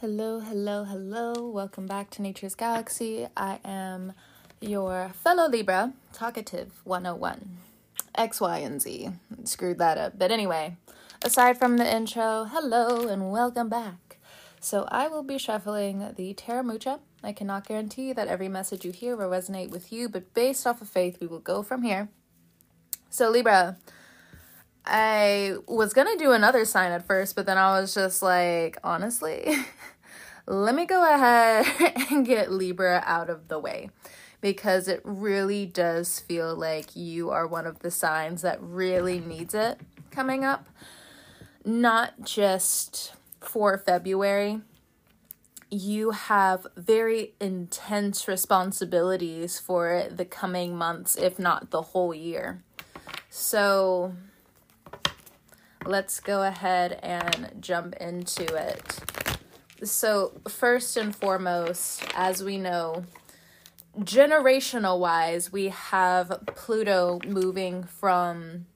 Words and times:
Hello, 0.00 0.40
hello, 0.40 0.84
hello. 0.84 1.50
Welcome 1.50 1.86
back 1.86 2.08
to 2.12 2.22
Nature's 2.22 2.54
Galaxy. 2.54 3.26
I 3.36 3.58
am 3.62 4.14
your 4.58 5.10
fellow 5.10 5.46
Libra, 5.46 5.92
Talkative 6.14 6.72
101. 6.84 7.58
X, 8.14 8.40
Y, 8.40 8.58
and 8.60 8.80
Z. 8.80 9.10
Screwed 9.44 9.76
that 9.76 9.98
up. 9.98 10.18
But 10.18 10.30
anyway, 10.30 10.78
aside 11.22 11.58
from 11.58 11.76
the 11.76 11.84
intro, 11.84 12.44
hello 12.50 13.08
and 13.08 13.30
welcome 13.30 13.68
back. 13.68 14.16
So 14.58 14.88
I 14.90 15.06
will 15.06 15.22
be 15.22 15.36
shuffling 15.36 16.14
the 16.16 16.32
Tarot 16.32 16.62
Mucha. 16.62 17.00
I 17.22 17.34
cannot 17.34 17.68
guarantee 17.68 18.14
that 18.14 18.26
every 18.26 18.48
message 18.48 18.86
you 18.86 18.92
hear 18.92 19.16
will 19.16 19.28
resonate 19.28 19.68
with 19.68 19.92
you, 19.92 20.08
but 20.08 20.32
based 20.32 20.66
off 20.66 20.80
of 20.80 20.88
faith, 20.88 21.18
we 21.20 21.26
will 21.26 21.40
go 21.40 21.62
from 21.62 21.82
here. 21.82 22.08
So, 23.10 23.28
Libra, 23.28 23.76
I 24.92 25.54
was 25.68 25.92
gonna 25.92 26.16
do 26.16 26.32
another 26.32 26.64
sign 26.64 26.90
at 26.90 27.06
first, 27.06 27.36
but 27.36 27.46
then 27.46 27.56
I 27.56 27.80
was 27.80 27.94
just 27.94 28.22
like, 28.22 28.76
honestly, 28.82 29.54
let 30.46 30.74
me 30.74 30.84
go 30.84 31.14
ahead 31.14 31.64
and 32.10 32.26
get 32.26 32.50
Libra 32.50 33.02
out 33.06 33.30
of 33.30 33.46
the 33.46 33.60
way 33.60 33.90
because 34.40 34.88
it 34.88 35.00
really 35.04 35.64
does 35.64 36.18
feel 36.18 36.56
like 36.56 36.96
you 36.96 37.30
are 37.30 37.46
one 37.46 37.68
of 37.68 37.78
the 37.80 37.90
signs 37.90 38.42
that 38.42 38.60
really 38.60 39.20
needs 39.20 39.54
it 39.54 39.80
coming 40.10 40.44
up. 40.44 40.68
Not 41.64 42.22
just 42.24 43.12
for 43.40 43.78
February, 43.78 44.60
you 45.70 46.10
have 46.10 46.66
very 46.74 47.34
intense 47.40 48.26
responsibilities 48.26 49.60
for 49.60 50.06
the 50.10 50.24
coming 50.24 50.74
months, 50.74 51.14
if 51.14 51.38
not 51.38 51.70
the 51.70 51.82
whole 51.82 52.12
year. 52.12 52.64
So 53.28 54.14
let's 55.84 56.20
go 56.20 56.42
ahead 56.42 56.98
and 57.02 57.52
jump 57.60 57.94
into 57.96 58.54
it. 58.54 59.00
So, 59.82 60.40
first 60.48 60.96
and 60.96 61.14
foremost, 61.14 62.04
as 62.14 62.42
we 62.42 62.58
know, 62.58 63.04
generational 63.98 64.98
wise, 64.98 65.50
we 65.50 65.68
have 65.68 66.42
Pluto 66.46 67.18
moving 67.26 67.84
from 67.84 68.66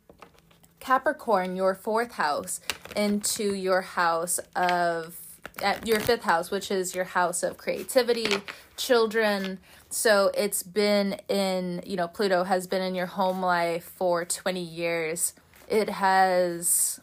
Capricorn, 0.80 1.56
your 1.56 1.74
fourth 1.74 2.12
house, 2.12 2.60
into 2.96 3.54
your 3.54 3.82
house 3.82 4.38
of 4.56 5.18
at 5.62 5.86
your 5.86 6.00
fifth 6.00 6.22
house, 6.22 6.50
which 6.50 6.70
is 6.70 6.94
your 6.94 7.04
house 7.04 7.42
of 7.42 7.56
creativity, 7.56 8.26
children. 8.76 9.58
So 9.88 10.30
it's 10.36 10.62
been 10.62 11.20
in, 11.28 11.82
you 11.86 11.96
know, 11.96 12.08
Pluto 12.08 12.44
has 12.44 12.66
been 12.66 12.82
in 12.82 12.94
your 12.94 13.06
home 13.06 13.40
life 13.40 13.84
for 13.96 14.24
20 14.24 14.60
years. 14.60 15.34
It 15.68 15.88
has 15.88 17.00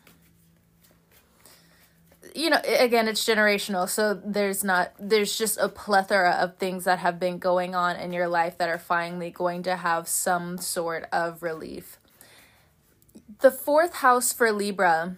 you 2.34 2.50
know 2.50 2.62
again 2.80 3.08
it's 3.08 3.26
generational 3.26 3.90
so 3.90 4.14
there's 4.14 4.64
not 4.64 4.94
there's 5.00 5.38
just 5.38 5.58
a 5.58 5.68
plethora 5.68 6.32
of 6.32 6.58
things 6.58 6.86
that 6.86 7.00
have 7.00 7.20
been 7.20 7.38
going 7.38 7.76
on 7.76 7.96
in 7.96 8.14
your 8.14 8.28
life 8.28 8.58
that 8.58 8.70
are 8.70 8.78
finally 8.78 9.30
going 9.30 9.64
to 9.64 9.76
have 9.76 10.08
some 10.08 10.58
sort 10.58 11.06
of 11.12 11.44
relief. 11.44 12.00
The 13.40 13.52
fourth 13.52 13.96
house 13.96 14.32
for 14.32 14.52
libra 14.52 15.18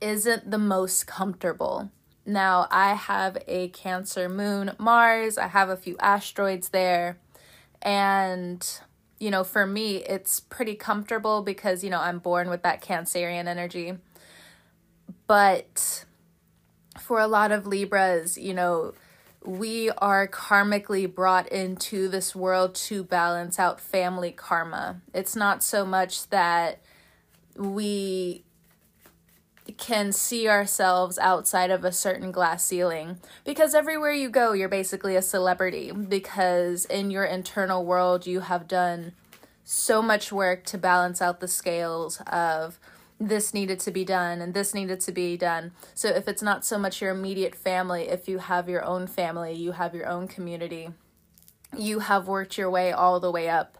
isn't 0.00 0.50
the 0.50 0.58
most 0.58 1.06
comfortable. 1.06 1.90
Now 2.24 2.68
i 2.70 2.94
have 2.94 3.38
a 3.46 3.68
cancer 3.68 4.28
moon 4.28 4.72
mars 4.78 5.38
i 5.38 5.48
have 5.48 5.68
a 5.68 5.76
few 5.76 5.96
asteroids 5.98 6.70
there 6.70 7.18
and 7.82 8.80
you 9.18 9.30
know 9.30 9.44
for 9.44 9.66
me 9.66 9.96
it's 9.96 10.40
pretty 10.40 10.74
comfortable 10.74 11.42
because 11.42 11.82
you 11.82 11.90
know 11.90 12.00
i'm 12.00 12.18
born 12.18 12.48
with 12.48 12.62
that 12.62 12.82
cancerian 12.82 13.46
energy 13.46 13.94
but 15.26 16.04
for 16.98 17.20
a 17.20 17.26
lot 17.26 17.52
of 17.52 17.66
Libras, 17.66 18.36
you 18.36 18.54
know, 18.54 18.94
we 19.44 19.90
are 19.90 20.26
karmically 20.26 21.12
brought 21.12 21.48
into 21.48 22.08
this 22.08 22.34
world 22.34 22.74
to 22.74 23.04
balance 23.04 23.58
out 23.58 23.80
family 23.80 24.32
karma. 24.32 25.00
It's 25.14 25.36
not 25.36 25.62
so 25.62 25.86
much 25.86 26.28
that 26.28 26.80
we 27.56 28.44
can 29.76 30.12
see 30.12 30.48
ourselves 30.48 31.18
outside 31.18 31.70
of 31.70 31.84
a 31.84 31.92
certain 31.92 32.32
glass 32.32 32.64
ceiling 32.64 33.18
because 33.44 33.74
everywhere 33.74 34.12
you 34.12 34.30
go 34.30 34.52
you're 34.52 34.68
basically 34.68 35.14
a 35.14 35.22
celebrity 35.22 35.92
because 35.92 36.84
in 36.86 37.10
your 37.10 37.24
internal 37.24 37.84
world 37.84 38.26
you 38.26 38.40
have 38.40 38.66
done 38.66 39.12
so 39.64 40.00
much 40.00 40.32
work 40.32 40.64
to 40.64 40.78
balance 40.78 41.20
out 41.20 41.40
the 41.40 41.48
scales 41.48 42.22
of 42.26 42.78
this 43.20 43.52
needed 43.52 43.80
to 43.80 43.90
be 43.90 44.04
done 44.04 44.40
and 44.40 44.54
this 44.54 44.72
needed 44.72 45.00
to 45.00 45.12
be 45.12 45.36
done. 45.36 45.72
So 45.94 46.08
if 46.08 46.28
it's 46.28 46.42
not 46.42 46.64
so 46.64 46.78
much 46.78 47.02
your 47.02 47.10
immediate 47.10 47.54
family, 47.54 48.08
if 48.08 48.28
you 48.28 48.38
have 48.38 48.68
your 48.68 48.84
own 48.84 49.06
family, 49.06 49.52
you 49.52 49.72
have 49.72 49.94
your 49.94 50.06
own 50.06 50.28
community, 50.28 50.90
you 51.76 51.98
have 51.98 52.28
worked 52.28 52.56
your 52.56 52.70
way 52.70 52.92
all 52.92 53.20
the 53.20 53.30
way 53.30 53.48
up. 53.48 53.76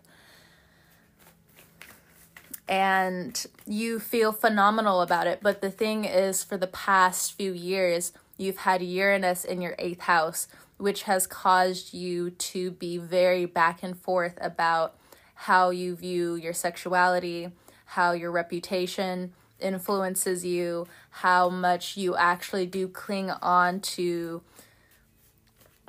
And 2.69 3.47
you 3.67 3.99
feel 3.99 4.33
phenomenal 4.33 5.01
about 5.01 5.27
it. 5.27 5.41
But 5.43 5.63
the 5.63 5.71
thing 5.71 6.05
is, 6.05 6.45
for 6.45 6.59
the 6.59 6.67
past 6.67 7.33
few 7.33 7.53
years, 7.53 8.13
you've 8.37 8.59
had 8.59 8.83
Uranus 8.83 9.45
in 9.45 9.63
your 9.63 9.75
eighth 9.79 10.03
house, 10.03 10.49
which 10.77 11.05
has 11.05 11.27
caused 11.27 11.95
you 11.95 12.31
to 12.31 12.71
be 12.73 12.99
very 12.99 13.47
back 13.47 13.83
and 13.83 13.97
forth 13.97 14.37
about 14.41 14.97
how 15.35 15.71
you 15.71 15.97
view 15.97 16.35
your 16.35 16.53
sexuality, 16.53 17.51
how 17.87 18.13
your 18.13 18.31
reputation 18.31 19.33
influences 19.61 20.45
you, 20.45 20.87
how 21.11 21.49
much 21.49 21.97
you 21.97 22.17
actually 22.17 22.67
do 22.67 22.87
cling 22.87 23.31
on 23.31 23.81
to 23.81 24.43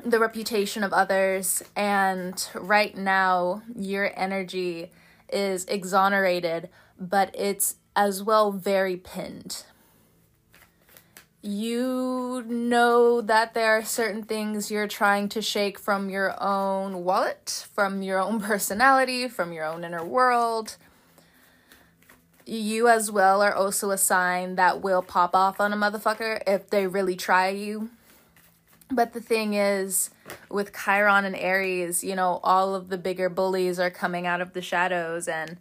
the 0.04 0.20
reputation 0.20 0.84
of 0.84 0.94
others. 0.94 1.62
And 1.76 2.42
right 2.56 2.96
now, 2.96 3.64
your 3.76 4.12
energy 4.16 4.92
is 5.32 5.66
exonerated, 5.66 6.70
but 7.00 7.34
it's 7.38 7.76
as 7.96 8.24
well 8.24 8.52
very 8.52 8.98
pinned. 8.98 9.64
You 11.42 12.44
know 12.48 13.22
that 13.22 13.54
there 13.54 13.78
are 13.78 13.84
certain 13.84 14.24
things 14.24 14.70
you're 14.70 14.88
trying 14.88 15.30
to 15.30 15.42
shake 15.42 15.80
from 15.80 16.10
your 16.10 16.36
own 16.42 17.04
wallet, 17.04 17.66
from 17.74 18.02
your 18.02 18.20
own 18.20 18.40
personality, 18.52 19.28
from 19.28 19.54
your 19.54 19.66
own 19.66 19.84
inner 19.84 20.04
world 20.04 20.78
you 22.50 22.88
as 22.88 23.12
well 23.12 23.42
are 23.42 23.54
also 23.54 23.92
a 23.92 23.98
sign 23.98 24.56
that 24.56 24.82
will 24.82 25.02
pop 25.02 25.36
off 25.36 25.62
on 25.62 25.72
a 25.72 25.78
motherfucker 25.78 26.42
if 26.48 26.70
they 26.70 26.88
really 26.88 27.16
try 27.16 27.50
you. 27.50 27.90
But 28.92 29.14
the 29.14 29.22
thing 29.22 29.54
is, 29.54 30.10
with 30.50 30.74
Chiron 30.74 31.24
and 31.24 31.36
Aries, 31.36 32.04
you 32.04 32.16
know, 32.16 32.40
all 32.44 32.74
of 32.74 32.90
the 32.90 32.98
bigger 32.98 33.30
bullies 33.30 33.80
are 33.80 33.92
coming 33.92 34.26
out 34.26 34.42
of 34.42 34.54
the 34.54 34.62
shadows. 34.62 35.28
And 35.28 35.58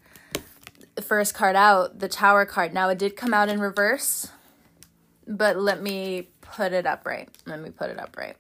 the 0.94 1.02
first 1.02 1.34
card 1.34 1.54
out, 1.54 1.98
the 1.98 2.08
Tower 2.08 2.46
card. 2.46 2.72
Now, 2.72 2.88
it 2.88 2.98
did 2.98 3.16
come 3.16 3.34
out 3.34 3.48
in 3.48 3.60
reverse, 3.60 4.28
but 5.26 5.58
let 5.58 5.82
me 5.82 6.28
put 6.40 6.72
it 6.72 6.86
up 6.86 7.04
right. 7.06 7.28
Let 7.46 7.60
me 7.60 7.70
put 7.70 7.90
it 7.90 7.98
up 8.00 8.16
right. 8.16 8.36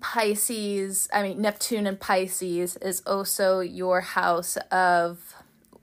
Pisces, 0.00 1.08
I 1.12 1.22
mean, 1.22 1.40
Neptune 1.40 1.86
and 1.86 2.00
Pisces 2.00 2.76
is 2.78 3.02
also 3.06 3.60
your 3.60 4.00
house 4.00 4.56
of, 4.70 5.34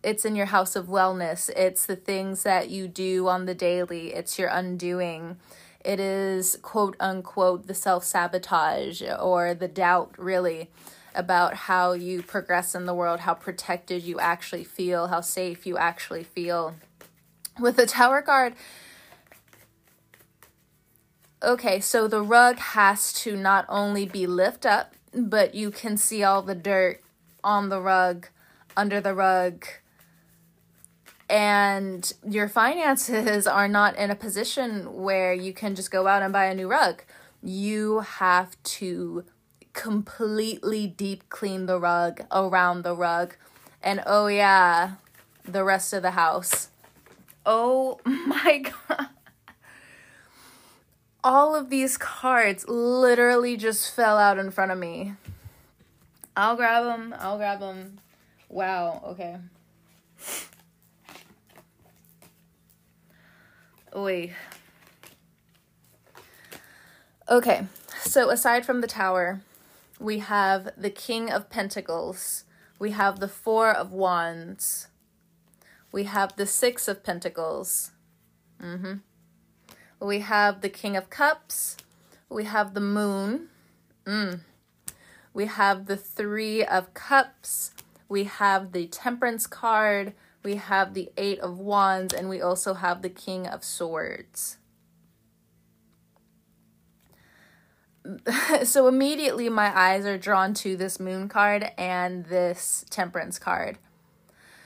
it's 0.05 0.23
in 0.23 0.35
your 0.35 0.45
house 0.45 0.75
of 0.75 0.85
wellness. 0.85 1.49
It's 1.55 1.87
the 1.87 1.95
things 1.95 2.43
that 2.43 2.69
you 2.69 2.87
do 2.87 3.27
on 3.27 3.45
the 3.45 3.55
daily, 3.55 4.13
it's 4.13 4.37
your 4.37 4.49
undoing. 4.49 5.37
It 5.83 5.99
is 5.99 6.57
quote 6.61 6.95
unquote 6.99 7.65
the 7.65 7.73
self 7.73 8.03
sabotage 8.03 9.01
or 9.19 9.55
the 9.55 9.67
doubt, 9.67 10.13
really, 10.19 10.69
about 11.15 11.55
how 11.55 11.93
you 11.93 12.21
progress 12.21 12.75
in 12.75 12.85
the 12.85 12.93
world, 12.93 13.21
how 13.21 13.33
protected 13.33 14.03
you 14.03 14.19
actually 14.19 14.63
feel, 14.63 15.07
how 15.07 15.21
safe 15.21 15.65
you 15.65 15.75
actually 15.75 16.23
feel. 16.23 16.75
With 17.59 17.75
the 17.75 17.87
Tower 17.87 18.21
card, 18.21 18.53
okay, 21.41 21.79
so 21.79 22.07
the 22.07 22.21
rug 22.21 22.57
has 22.57 23.11
to 23.23 23.35
not 23.35 23.65
only 23.69 24.05
be 24.05 24.27
lifted 24.27 24.69
up, 24.69 24.93
but 25.13 25.55
you 25.55 25.71
can 25.71 25.97
see 25.97 26.23
all 26.23 26.43
the 26.43 26.53
dirt 26.53 27.01
on 27.43 27.69
the 27.69 27.81
rug, 27.81 28.27
under 28.77 28.99
the 28.99 29.13
rug, 29.13 29.65
and 31.29 32.11
your 32.27 32.47
finances 32.47 33.47
are 33.47 33.67
not 33.67 33.95
in 33.97 34.11
a 34.11 34.15
position 34.15 35.01
where 35.01 35.33
you 35.33 35.53
can 35.53 35.75
just 35.75 35.91
go 35.91 36.07
out 36.07 36.21
and 36.21 36.33
buy 36.33 36.45
a 36.45 36.55
new 36.55 36.67
rug. 36.67 37.03
You 37.41 37.99
have 37.99 38.61
to 38.63 39.25
completely 39.73 40.87
deep 40.87 41.29
clean 41.29 41.65
the 41.65 41.79
rug 41.79 42.21
around 42.31 42.83
the 42.83 42.95
rug. 42.95 43.35
And 43.83 44.01
oh, 44.05 44.27
yeah, 44.27 44.93
the 45.43 45.63
rest 45.63 45.93
of 45.93 46.01
the 46.01 46.11
house. 46.11 46.69
Oh 47.45 47.99
my 48.05 48.63
God 48.63 49.09
all 51.25 51.55
of 51.55 51.71
these 51.71 51.97
cards 51.97 52.67
literally 52.67 53.57
just 53.57 53.91
fell 53.95 54.19
out 54.19 54.37
in 54.37 54.51
front 54.51 54.71
of 54.71 54.77
me. 54.77 55.15
I'll 56.37 56.55
grab 56.55 56.83
them. 56.83 57.15
I'll 57.17 57.37
grab 57.37 57.59
them. 57.59 57.97
Wow, 58.47 59.01
okay. 59.07 59.37
Oi. 63.95 64.33
Okay, 67.29 67.67
so 68.01 68.29
aside 68.29 68.65
from 68.65 68.81
the 68.81 68.87
tower, 68.87 69.39
we 70.01 70.19
have 70.19 70.69
the 70.75 70.89
King 70.89 71.31
of 71.31 71.49
Pentacles, 71.49 72.43
we 72.77 72.91
have 72.91 73.21
the 73.21 73.29
Four 73.29 73.71
of 73.71 73.93
Wands, 73.93 74.89
we 75.93 76.03
have 76.03 76.35
the 76.35 76.45
Six 76.45 76.89
of 76.89 77.03
Pentacles, 77.03 77.91
mm-hmm. 78.61 78.95
we 80.05 80.19
have 80.19 80.59
the 80.59 80.69
King 80.69 80.97
of 80.97 81.09
Cups, 81.09 81.77
we 82.27 82.43
have 82.43 82.73
the 82.73 82.81
Moon, 82.81 83.47
mm. 84.05 84.41
we 85.33 85.45
have 85.45 85.85
the 85.85 85.97
Three 85.97 86.65
of 86.65 86.93
Cups, 86.93 87.71
we 88.09 88.25
have 88.25 88.73
the 88.73 88.87
Temperance 88.87 89.47
card, 89.47 90.13
we 90.45 90.55
have 90.55 90.93
the 90.93 91.09
Eight 91.17 91.39
of 91.39 91.57
Wands, 91.57 92.13
and 92.13 92.29
we 92.29 92.41
also 92.41 92.75
have 92.75 93.01
the 93.01 93.09
King 93.09 93.47
of 93.47 93.63
Swords. 93.63 94.57
so 98.63 98.87
immediately 98.87 99.49
my 99.49 99.77
eyes 99.77 100.05
are 100.05 100.17
drawn 100.17 100.53
to 100.53 100.77
this 100.77 100.99
moon 100.99 101.27
card 101.27 101.71
and 101.77 102.25
this 102.27 102.85
temperance 102.89 103.39
card. 103.39 103.79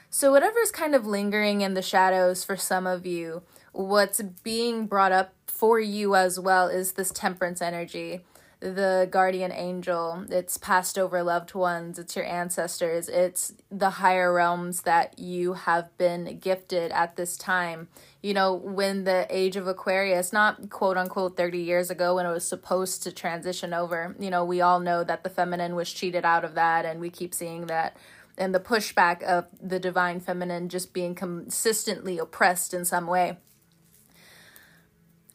So 0.09 0.31
whatever's 0.31 0.71
kind 0.71 0.93
of 0.93 1.05
lingering 1.05 1.61
in 1.61 1.73
the 1.73 1.81
shadows 1.81 2.43
for 2.43 2.57
some 2.57 2.85
of 2.85 3.05
you, 3.05 3.43
what's 3.71 4.21
being 4.43 4.87
brought 4.87 5.13
up 5.13 5.33
for 5.47 5.79
you 5.79 6.15
as 6.15 6.39
well 6.39 6.67
is 6.67 6.93
this 6.93 7.11
temperance 7.11 7.61
energy 7.61 8.21
the 8.61 9.07
guardian 9.09 9.53
angel, 9.53 10.25
it's 10.29 10.57
passed 10.57 10.97
over 10.97 11.23
loved 11.23 11.53
ones, 11.53 11.97
it's 11.97 12.15
your 12.15 12.25
ancestors, 12.25 13.07
it's 13.07 13.53
the 13.71 13.89
higher 13.89 14.33
realms 14.33 14.81
that 14.81 15.17
you 15.17 15.53
have 15.53 15.97
been 15.97 16.37
gifted 16.39 16.91
at 16.91 17.15
this 17.15 17.37
time. 17.37 17.87
You 18.21 18.33
know, 18.33 18.53
when 18.53 19.05
the 19.05 19.25
age 19.29 19.55
of 19.55 19.67
Aquarius, 19.67 20.33
not 20.33 20.69
quote 20.69 20.97
unquote 20.97 21.37
30 21.37 21.59
years 21.59 21.89
ago 21.89 22.15
when 22.15 22.25
it 22.25 22.33
was 22.33 22.45
supposed 22.45 23.01
to 23.03 23.13
transition 23.13 23.73
over, 23.73 24.13
you 24.19 24.29
know, 24.29 24.43
we 24.43 24.59
all 24.59 24.81
know 24.81 25.05
that 25.05 25.23
the 25.23 25.29
feminine 25.29 25.75
was 25.75 25.91
cheated 25.91 26.25
out 26.25 26.43
of 26.43 26.55
that, 26.55 26.85
and 26.85 26.99
we 26.99 27.09
keep 27.09 27.33
seeing 27.33 27.67
that. 27.67 27.95
And 28.37 28.53
the 28.53 28.59
pushback 28.59 29.23
of 29.23 29.47
the 29.61 29.79
divine 29.79 30.19
feminine 30.19 30.67
just 30.67 30.93
being 30.93 31.15
consistently 31.15 32.17
oppressed 32.17 32.73
in 32.73 32.83
some 32.83 33.07
way 33.07 33.37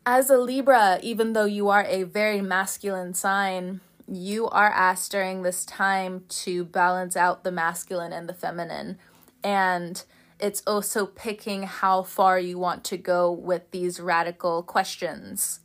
as 0.07 0.31
a 0.31 0.37
Libra, 0.37 0.99
even 1.03 1.33
though 1.33 1.45
you 1.45 1.69
are 1.69 1.85
a 1.85 2.03
very 2.03 2.41
masculine 2.41 3.15
sign, 3.15 3.81
you 4.07 4.49
are 4.49 4.71
asked 4.71 5.13
during 5.13 5.43
this 5.43 5.65
time 5.65 6.25
to 6.29 6.65
balance 6.65 7.17
out 7.17 7.43
the 7.43 7.51
masculine 7.51 8.13
and 8.13 8.29
the 8.29 8.35
feminine. 8.35 8.99
And 9.43 10.03
it's 10.39 10.63
also 10.67 11.07
picking 11.07 11.63
how 11.63 12.03
far 12.03 12.39
you 12.39 12.59
want 12.59 12.85
to 12.85 12.97
go 12.99 13.33
with 13.33 13.71
these 13.71 13.99
radical 13.99 14.63
questions. 14.63 15.61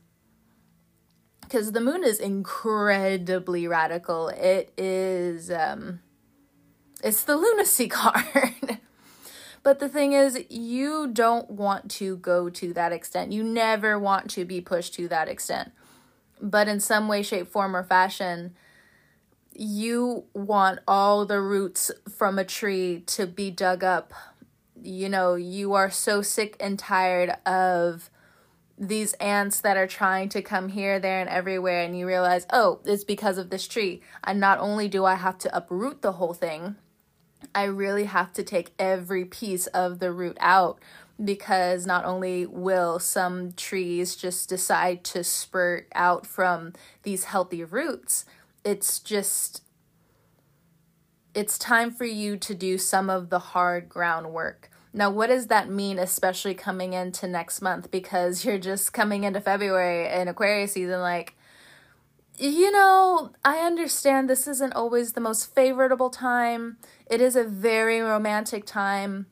Because 1.41 1.71
the 1.71 1.81
moon 1.81 2.03
is 2.03 2.19
incredibly 2.19 3.67
radical. 3.67 4.29
It 4.29 4.71
is, 4.77 5.51
um, 5.51 5.99
it's 7.03 7.23
the 7.23 7.35
lunacy 7.35 7.87
card. 7.89 8.79
But 9.69 9.77
the 9.77 9.87
thing 9.87 10.13
is, 10.13 10.45
you 10.49 11.09
don't 11.13 11.47
want 11.47 11.91
to 11.91 12.17
go 12.17 12.49
to 12.49 12.73
that 12.73 12.91
extent. 12.91 13.31
You 13.31 13.43
never 13.43 13.99
want 13.99 14.27
to 14.31 14.43
be 14.43 14.61
pushed 14.61 14.95
to 14.95 15.07
that 15.09 15.27
extent. 15.27 15.73
But 16.41 16.67
in 16.67 16.79
some 16.79 17.07
way, 17.07 17.21
shape, 17.21 17.47
form, 17.49 17.75
or 17.75 17.83
fashion, 17.83 18.55
you 19.53 20.23
want 20.33 20.79
all 20.87 21.23
the 21.23 21.39
roots 21.39 21.91
from 22.17 22.39
a 22.39 22.43
tree 22.43 23.03
to 23.05 23.27
be 23.27 23.51
dug 23.51 23.83
up. 23.83 24.11
You 24.81 25.07
know, 25.07 25.35
you 25.35 25.75
are 25.75 25.91
so 25.91 26.23
sick 26.23 26.57
and 26.59 26.79
tired 26.79 27.37
of 27.45 28.09
these 28.75 29.13
ants 29.13 29.61
that 29.61 29.77
are 29.77 29.85
trying 29.85 30.29
to 30.29 30.41
come 30.41 30.69
here, 30.69 30.99
there, 30.99 31.19
and 31.19 31.29
everywhere, 31.29 31.83
and 31.83 31.95
you 31.95 32.07
realize, 32.07 32.47
oh, 32.51 32.79
it's 32.85 33.03
because 33.03 33.37
of 33.37 33.51
this 33.51 33.67
tree. 33.67 34.01
And 34.23 34.39
not 34.39 34.57
only 34.57 34.87
do 34.87 35.05
I 35.05 35.13
have 35.13 35.37
to 35.37 35.55
uproot 35.55 36.01
the 36.01 36.13
whole 36.13 36.33
thing, 36.33 36.77
I 37.53 37.63
really 37.63 38.05
have 38.05 38.33
to 38.33 38.43
take 38.43 38.71
every 38.79 39.25
piece 39.25 39.67
of 39.67 39.99
the 39.99 40.11
root 40.11 40.37
out 40.39 40.79
because 41.23 41.85
not 41.85 42.05
only 42.05 42.45
will 42.45 42.99
some 42.99 43.51
trees 43.51 44.15
just 44.15 44.47
decide 44.47 45.03
to 45.03 45.23
spurt 45.23 45.87
out 45.93 46.25
from 46.25 46.73
these 47.03 47.25
healthy 47.25 47.63
roots, 47.63 48.25
it's 48.63 48.99
just 48.99 49.63
it's 51.35 51.57
time 51.57 51.91
for 51.91 52.05
you 52.05 52.37
to 52.37 52.55
do 52.55 52.77
some 52.77 53.09
of 53.09 53.29
the 53.29 53.39
hard 53.39 53.87
groundwork. 53.87 54.69
Now, 54.91 55.11
what 55.11 55.27
does 55.27 55.47
that 55.47 55.69
mean, 55.69 55.99
especially 55.99 56.55
coming 56.55 56.93
into 56.93 57.27
next 57.27 57.61
month? 57.61 57.91
Because 57.91 58.43
you're 58.45 58.57
just 58.57 58.93
coming 58.93 59.23
into 59.23 59.41
February 59.41 60.07
and 60.07 60.29
Aquarius 60.29 60.73
season, 60.73 60.99
like, 61.01 61.35
you 62.39 62.71
know, 62.71 63.31
I 63.43 63.59
understand 63.59 64.29
this 64.29 64.47
isn't 64.47 64.73
always 64.73 65.13
the 65.13 65.21
most 65.21 65.53
favorable 65.53 66.09
time. 66.09 66.77
It 67.09 67.19
is 67.19 67.35
a 67.35 67.43
very 67.43 67.99
romantic 67.99 68.65
time, 68.65 69.27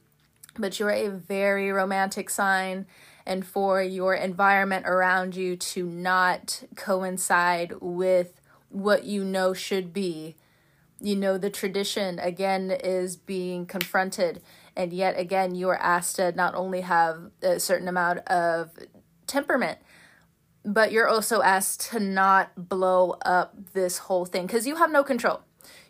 but 0.58 0.80
you're 0.80 0.92
a 0.92 1.10
very 1.10 1.72
romantic 1.72 2.30
sign. 2.30 2.86
And 3.26 3.46
for 3.46 3.82
your 3.82 4.14
environment 4.14 4.86
around 4.88 5.36
you 5.36 5.56
to 5.56 5.86
not 5.86 6.64
coincide 6.76 7.74
with 7.82 8.42
what 8.70 9.06
you 9.06 9.24
know 9.24 9.54
should 9.54 9.94
be. 9.94 10.36
You 11.00 11.16
know, 11.16 11.38
the 11.38 11.50
tradition 11.50 12.20
again 12.20 12.72
is 12.72 13.16
being 13.16 13.66
confronted, 13.66 14.42
and 14.76 14.92
yet 14.92 15.18
again, 15.18 15.54
you 15.54 15.70
are 15.70 15.78
asked 15.78 16.16
to 16.16 16.32
not 16.32 16.56
only 16.56 16.82
have 16.82 17.30
a 17.44 17.60
certain 17.60 17.88
amount 17.88 18.20
of 18.28 18.72
temperament, 19.28 19.78
but 20.68 20.92
you're 20.92 21.08
also 21.08 21.42
asked 21.42 21.90
to 21.90 22.00
not 22.00 22.68
blow 22.70 23.12
up 23.22 23.56
this 23.72 24.00
whole 24.00 24.26
thing 24.26 24.46
because 24.46 24.68
you 24.68 24.76
have 24.76 24.92
no 24.92 25.02
control. 25.02 25.40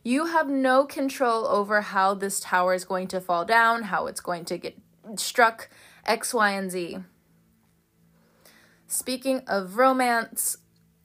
You 0.04 0.28
have 0.28 0.48
no 0.48 0.86
control 0.86 1.48
over 1.48 1.82
how 1.82 2.14
this 2.14 2.40
tower 2.40 2.76
is 2.76 2.86
going 2.86 3.08
to 3.08 3.20
fall 3.20 3.44
down, 3.44 3.84
how 3.84 4.06
it's 4.06 4.22
going 4.22 4.46
to 4.46 4.58
get 4.60 4.78
struck, 5.16 5.70
X, 6.06 6.32
Y, 6.32 6.52
and 6.52 6.70
Z. 6.70 7.00
Speaking 8.86 9.42
of 9.48 9.78
romance, 9.78 10.58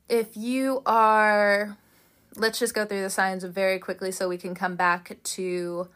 if 0.07 0.37
you 0.37 0.83
are, 0.85 1.79
let's 2.37 2.59
just 2.59 2.75
go 2.75 2.85
through 2.85 3.01
the 3.01 3.11
signs 3.11 3.43
very 3.43 3.79
quickly 3.79 4.13
so 4.13 4.29
we 4.29 4.37
can 4.37 4.55
come 4.55 4.77
back 4.77 5.17
to, 5.23 5.89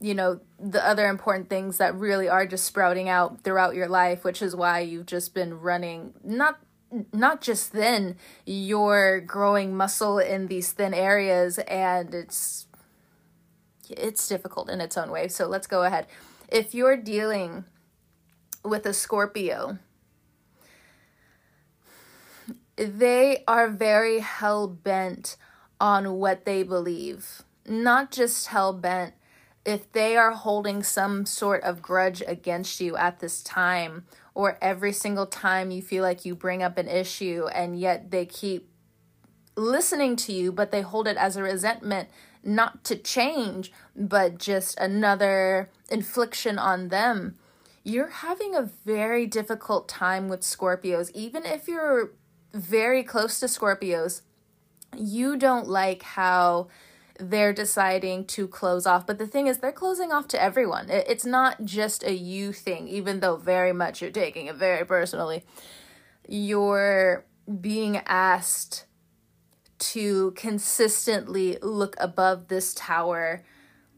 you 0.00 0.14
know, 0.14 0.40
the 0.58 0.84
other 0.84 1.06
important 1.06 1.48
things 1.48 1.78
that 1.78 1.94
really 1.94 2.28
are 2.28 2.44
just 2.44 2.64
sprouting 2.64 3.08
out 3.08 3.44
throughout 3.44 3.76
your 3.76 3.88
life, 3.88 4.24
which 4.24 4.42
is 4.42 4.56
why 4.56 4.80
you've 4.80 5.06
just 5.06 5.32
been 5.32 5.60
running, 5.60 6.12
not 6.24 6.58
not 7.12 7.40
just 7.40 7.72
thin, 7.72 8.16
you're 8.46 9.20
growing 9.20 9.76
muscle 9.76 10.18
in 10.18 10.46
these 10.46 10.72
thin 10.72 10.94
areas 10.94 11.58
and 11.58 12.14
it's 12.14 12.66
it's 13.90 14.28
difficult 14.28 14.68
in 14.68 14.80
its 14.80 14.96
own 14.98 15.10
way. 15.10 15.28
So 15.28 15.46
let's 15.46 15.66
go 15.66 15.82
ahead. 15.82 16.06
If 16.48 16.74
you're 16.74 16.96
dealing 16.96 17.64
with 18.64 18.84
a 18.86 18.92
Scorpio, 18.92 19.78
they 22.76 23.44
are 23.48 23.68
very 23.68 24.20
hell 24.20 24.68
bent 24.68 25.36
on 25.80 26.14
what 26.14 26.44
they 26.44 26.62
believe. 26.62 27.42
Not 27.66 28.10
just 28.10 28.48
hell 28.48 28.72
bent, 28.72 29.14
if 29.64 29.90
they 29.92 30.16
are 30.16 30.32
holding 30.32 30.82
some 30.82 31.26
sort 31.26 31.62
of 31.62 31.82
grudge 31.82 32.22
against 32.26 32.80
you 32.80 32.96
at 32.96 33.20
this 33.20 33.42
time 33.42 34.04
or 34.34 34.58
every 34.62 34.92
single 34.92 35.26
time 35.26 35.70
you 35.70 35.82
feel 35.82 36.02
like 36.02 36.24
you 36.24 36.34
bring 36.34 36.62
up 36.62 36.78
an 36.78 36.88
issue 36.88 37.46
and 37.52 37.78
yet 37.78 38.10
they 38.10 38.26
keep 38.26 38.68
listening 39.56 40.16
to 40.16 40.32
you, 40.32 40.52
but 40.52 40.70
they 40.70 40.82
hold 40.82 41.08
it 41.08 41.16
as 41.16 41.36
a 41.36 41.42
resentment, 41.42 42.08
not 42.44 42.84
to 42.84 42.96
change, 42.96 43.72
but 43.96 44.38
just 44.38 44.78
another 44.78 45.68
infliction 45.90 46.58
on 46.58 46.88
them. 46.88 47.36
You're 47.82 48.08
having 48.08 48.54
a 48.54 48.70
very 48.84 49.26
difficult 49.26 49.88
time 49.88 50.28
with 50.28 50.40
Scorpios. 50.42 51.10
Even 51.14 51.44
if 51.44 51.66
you're 51.66 52.12
very 52.52 53.02
close 53.02 53.40
to 53.40 53.46
Scorpios, 53.46 54.22
you 54.96 55.36
don't 55.36 55.66
like 55.66 56.02
how 56.02 56.68
they're 57.18 57.52
deciding 57.52 58.24
to 58.26 58.48
close 58.48 58.86
off. 58.86 59.06
But 59.06 59.18
the 59.18 59.26
thing 59.26 59.46
is, 59.46 59.58
they're 59.58 59.72
closing 59.72 60.12
off 60.12 60.28
to 60.28 60.42
everyone. 60.42 60.88
It's 60.88 61.26
not 61.26 61.64
just 61.64 62.04
a 62.04 62.12
you 62.12 62.52
thing, 62.52 62.88
even 62.88 63.20
though 63.20 63.36
very 63.36 63.72
much 63.72 64.00
you're 64.00 64.10
taking 64.10 64.46
it 64.46 64.56
very 64.56 64.84
personally. 64.84 65.44
You're 66.28 67.24
being 67.60 67.98
asked 68.06 68.84
to 69.78 70.32
consistently 70.32 71.58
look 71.62 71.96
above 71.98 72.48
this 72.48 72.74
tower. 72.74 73.44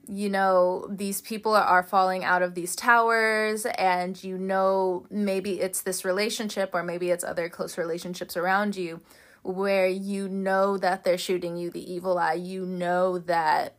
You 0.08 0.28
know, 0.28 0.88
these 0.90 1.20
people 1.20 1.54
are 1.54 1.82
falling 1.82 2.24
out 2.24 2.42
of 2.42 2.54
these 2.54 2.74
towers, 2.74 3.64
and 3.66 4.22
you 4.22 4.36
know, 4.38 5.06
maybe 5.10 5.60
it's 5.60 5.82
this 5.82 6.04
relationship 6.04 6.70
or 6.72 6.82
maybe 6.82 7.10
it's 7.10 7.24
other 7.24 7.48
close 7.48 7.78
relationships 7.78 8.36
around 8.36 8.76
you 8.76 9.00
where 9.42 9.86
you 9.86 10.28
know 10.28 10.76
that 10.78 11.04
they're 11.04 11.18
shooting 11.18 11.56
you 11.56 11.70
the 11.70 11.92
evil 11.92 12.18
eye. 12.18 12.34
You 12.34 12.64
know 12.66 13.18
that 13.18 13.76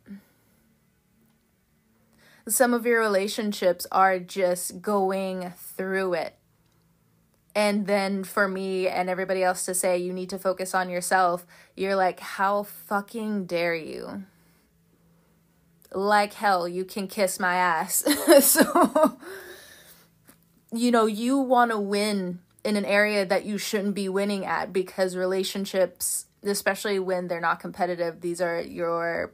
some 2.48 2.74
of 2.74 2.84
your 2.84 3.00
relationships 3.00 3.86
are 3.92 4.18
just 4.18 4.82
going 4.82 5.52
through 5.56 6.14
it. 6.14 6.36
and 7.54 7.86
then 7.86 8.24
for 8.24 8.48
me 8.48 8.88
and 8.88 9.10
everybody 9.10 9.42
else 9.42 9.64
to 9.66 9.74
say 9.74 9.98
you 9.98 10.12
need 10.12 10.30
to 10.30 10.38
focus 10.38 10.74
on 10.74 10.88
yourself, 10.88 11.46
you're 11.76 11.96
like, 11.96 12.20
how 12.20 12.62
fucking 12.62 13.44
dare 13.46 13.74
you? 13.74 14.24
Like 15.92 16.32
hell, 16.34 16.66
you 16.66 16.84
can 16.84 17.06
kiss 17.08 17.38
my 17.38 17.54
ass. 17.56 18.04
so, 18.44 19.18
you 20.72 20.90
know, 20.90 21.06
you 21.06 21.36
want 21.38 21.70
to 21.70 21.78
win 21.78 22.40
in 22.64 22.76
an 22.76 22.84
area 22.84 23.26
that 23.26 23.44
you 23.44 23.58
shouldn't 23.58 23.94
be 23.94 24.08
winning 24.08 24.44
at 24.44 24.72
because 24.72 25.16
relationships, 25.16 26.26
especially 26.42 26.98
when 26.98 27.28
they're 27.28 27.40
not 27.40 27.60
competitive, 27.60 28.20
these 28.20 28.40
are 28.40 28.60
your 28.60 29.32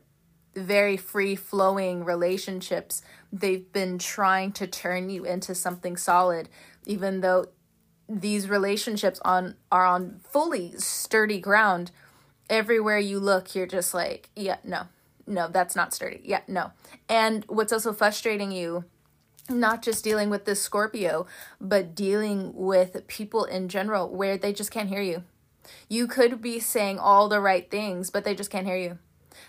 very 0.54 0.96
free 0.96 1.36
flowing 1.36 2.04
relationships. 2.04 3.02
They've 3.32 3.70
been 3.72 3.98
trying 3.98 4.52
to 4.52 4.66
turn 4.66 5.10
you 5.10 5.24
into 5.24 5.54
something 5.54 5.96
solid, 5.96 6.48
even 6.86 7.20
though 7.20 7.46
these 8.08 8.48
relationships 8.48 9.20
on 9.24 9.56
are 9.70 9.84
on 9.84 10.20
fully 10.24 10.72
sturdy 10.78 11.40
ground. 11.40 11.90
Everywhere 12.48 12.98
you 12.98 13.20
look 13.20 13.54
you're 13.54 13.66
just 13.66 13.92
like 13.92 14.30
yeah 14.34 14.56
no. 14.64 14.84
No 15.26 15.48
that's 15.48 15.76
not 15.76 15.92
sturdy. 15.92 16.20
Yeah 16.24 16.40
no. 16.48 16.72
And 17.08 17.44
what's 17.48 17.72
also 17.72 17.92
frustrating 17.92 18.50
you 18.50 18.84
not 19.48 19.82
just 19.82 20.04
dealing 20.04 20.30
with 20.30 20.44
this 20.44 20.60
scorpio 20.60 21.26
but 21.60 21.94
dealing 21.94 22.52
with 22.54 23.06
people 23.06 23.44
in 23.44 23.68
general 23.68 24.08
where 24.08 24.36
they 24.36 24.52
just 24.52 24.70
can't 24.70 24.88
hear 24.88 25.02
you. 25.02 25.24
You 25.88 26.06
could 26.06 26.40
be 26.40 26.60
saying 26.60 26.98
all 26.98 27.28
the 27.28 27.40
right 27.40 27.70
things 27.70 28.10
but 28.10 28.24
they 28.24 28.34
just 28.34 28.50
can't 28.50 28.66
hear 28.66 28.76
you. 28.76 28.98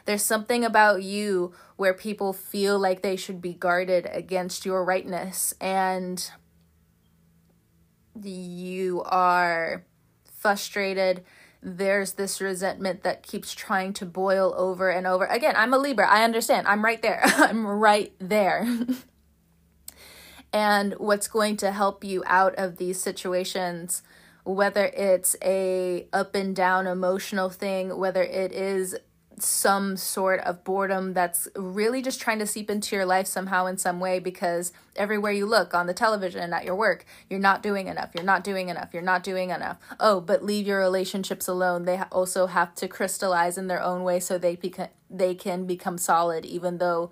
There's 0.05 0.23
something 0.23 0.63
about 0.63 1.03
you 1.03 1.53
where 1.75 1.93
people 1.93 2.33
feel 2.33 2.79
like 2.79 3.01
they 3.01 3.15
should 3.15 3.41
be 3.41 3.53
guarded 3.53 4.07
against 4.11 4.65
your 4.65 4.83
rightness 4.83 5.53
and 5.59 6.29
you 8.21 9.03
are 9.05 9.85
frustrated. 10.39 11.23
There's 11.61 12.13
this 12.13 12.39
resentment 12.39 13.03
that 13.03 13.23
keeps 13.23 13.53
trying 13.53 13.93
to 13.93 14.05
boil 14.05 14.53
over 14.57 14.89
and 14.89 15.05
over. 15.05 15.25
Again 15.25 15.55
i'm 15.57 15.73
a 15.73 15.77
libra. 15.77 16.07
I 16.09 16.23
understand. 16.23 16.67
I'm 16.67 16.83
right 16.83 17.01
there. 17.01 17.21
I'm 17.23 17.65
right 17.65 18.13
there 18.19 18.67
and 20.51 20.93
what's 20.93 21.27
going 21.27 21.57
to 21.57 21.71
help 21.71 22.03
you 22.03 22.23
out 22.25 22.55
of 22.55 22.77
these 22.77 22.99
situations 22.99 24.01
whether 24.43 24.85
it's 24.85 25.35
a 25.43 26.07
up 26.11 26.33
and 26.33 26.55
down 26.55 26.87
emotional 26.87 27.49
thing 27.49 27.97
whether 27.97 28.23
it 28.23 28.51
is 28.51 28.95
some 29.43 29.97
sort 29.97 30.39
of 30.41 30.63
boredom 30.63 31.13
that's 31.13 31.47
really 31.55 32.01
just 32.01 32.19
trying 32.19 32.39
to 32.39 32.45
seep 32.45 32.69
into 32.69 32.95
your 32.95 33.05
life 33.05 33.27
somehow 33.27 33.65
in 33.65 33.77
some 33.77 33.99
way 33.99 34.19
because 34.19 34.71
everywhere 34.95 35.31
you 35.31 35.45
look 35.45 35.73
on 35.73 35.87
the 35.87 35.93
television 35.93 36.41
and 36.41 36.53
at 36.53 36.65
your 36.65 36.75
work 36.75 37.05
you're 37.29 37.39
not 37.39 37.63
doing 37.63 37.87
enough 37.87 38.09
you're 38.13 38.23
not 38.23 38.43
doing 38.43 38.69
enough 38.69 38.89
you're 38.93 39.01
not 39.01 39.23
doing 39.23 39.49
enough. 39.49 39.77
Oh 39.99 40.19
but 40.19 40.43
leave 40.43 40.67
your 40.67 40.79
relationships 40.79 41.47
alone. 41.47 41.85
They 41.85 42.01
also 42.11 42.47
have 42.47 42.75
to 42.75 42.87
crystallize 42.87 43.57
in 43.57 43.67
their 43.67 43.81
own 43.81 44.03
way 44.03 44.19
so 44.19 44.37
they 44.37 44.55
beca- 44.55 44.89
they 45.09 45.35
can 45.35 45.65
become 45.65 45.97
solid 45.97 46.45
even 46.45 46.77
though 46.77 47.11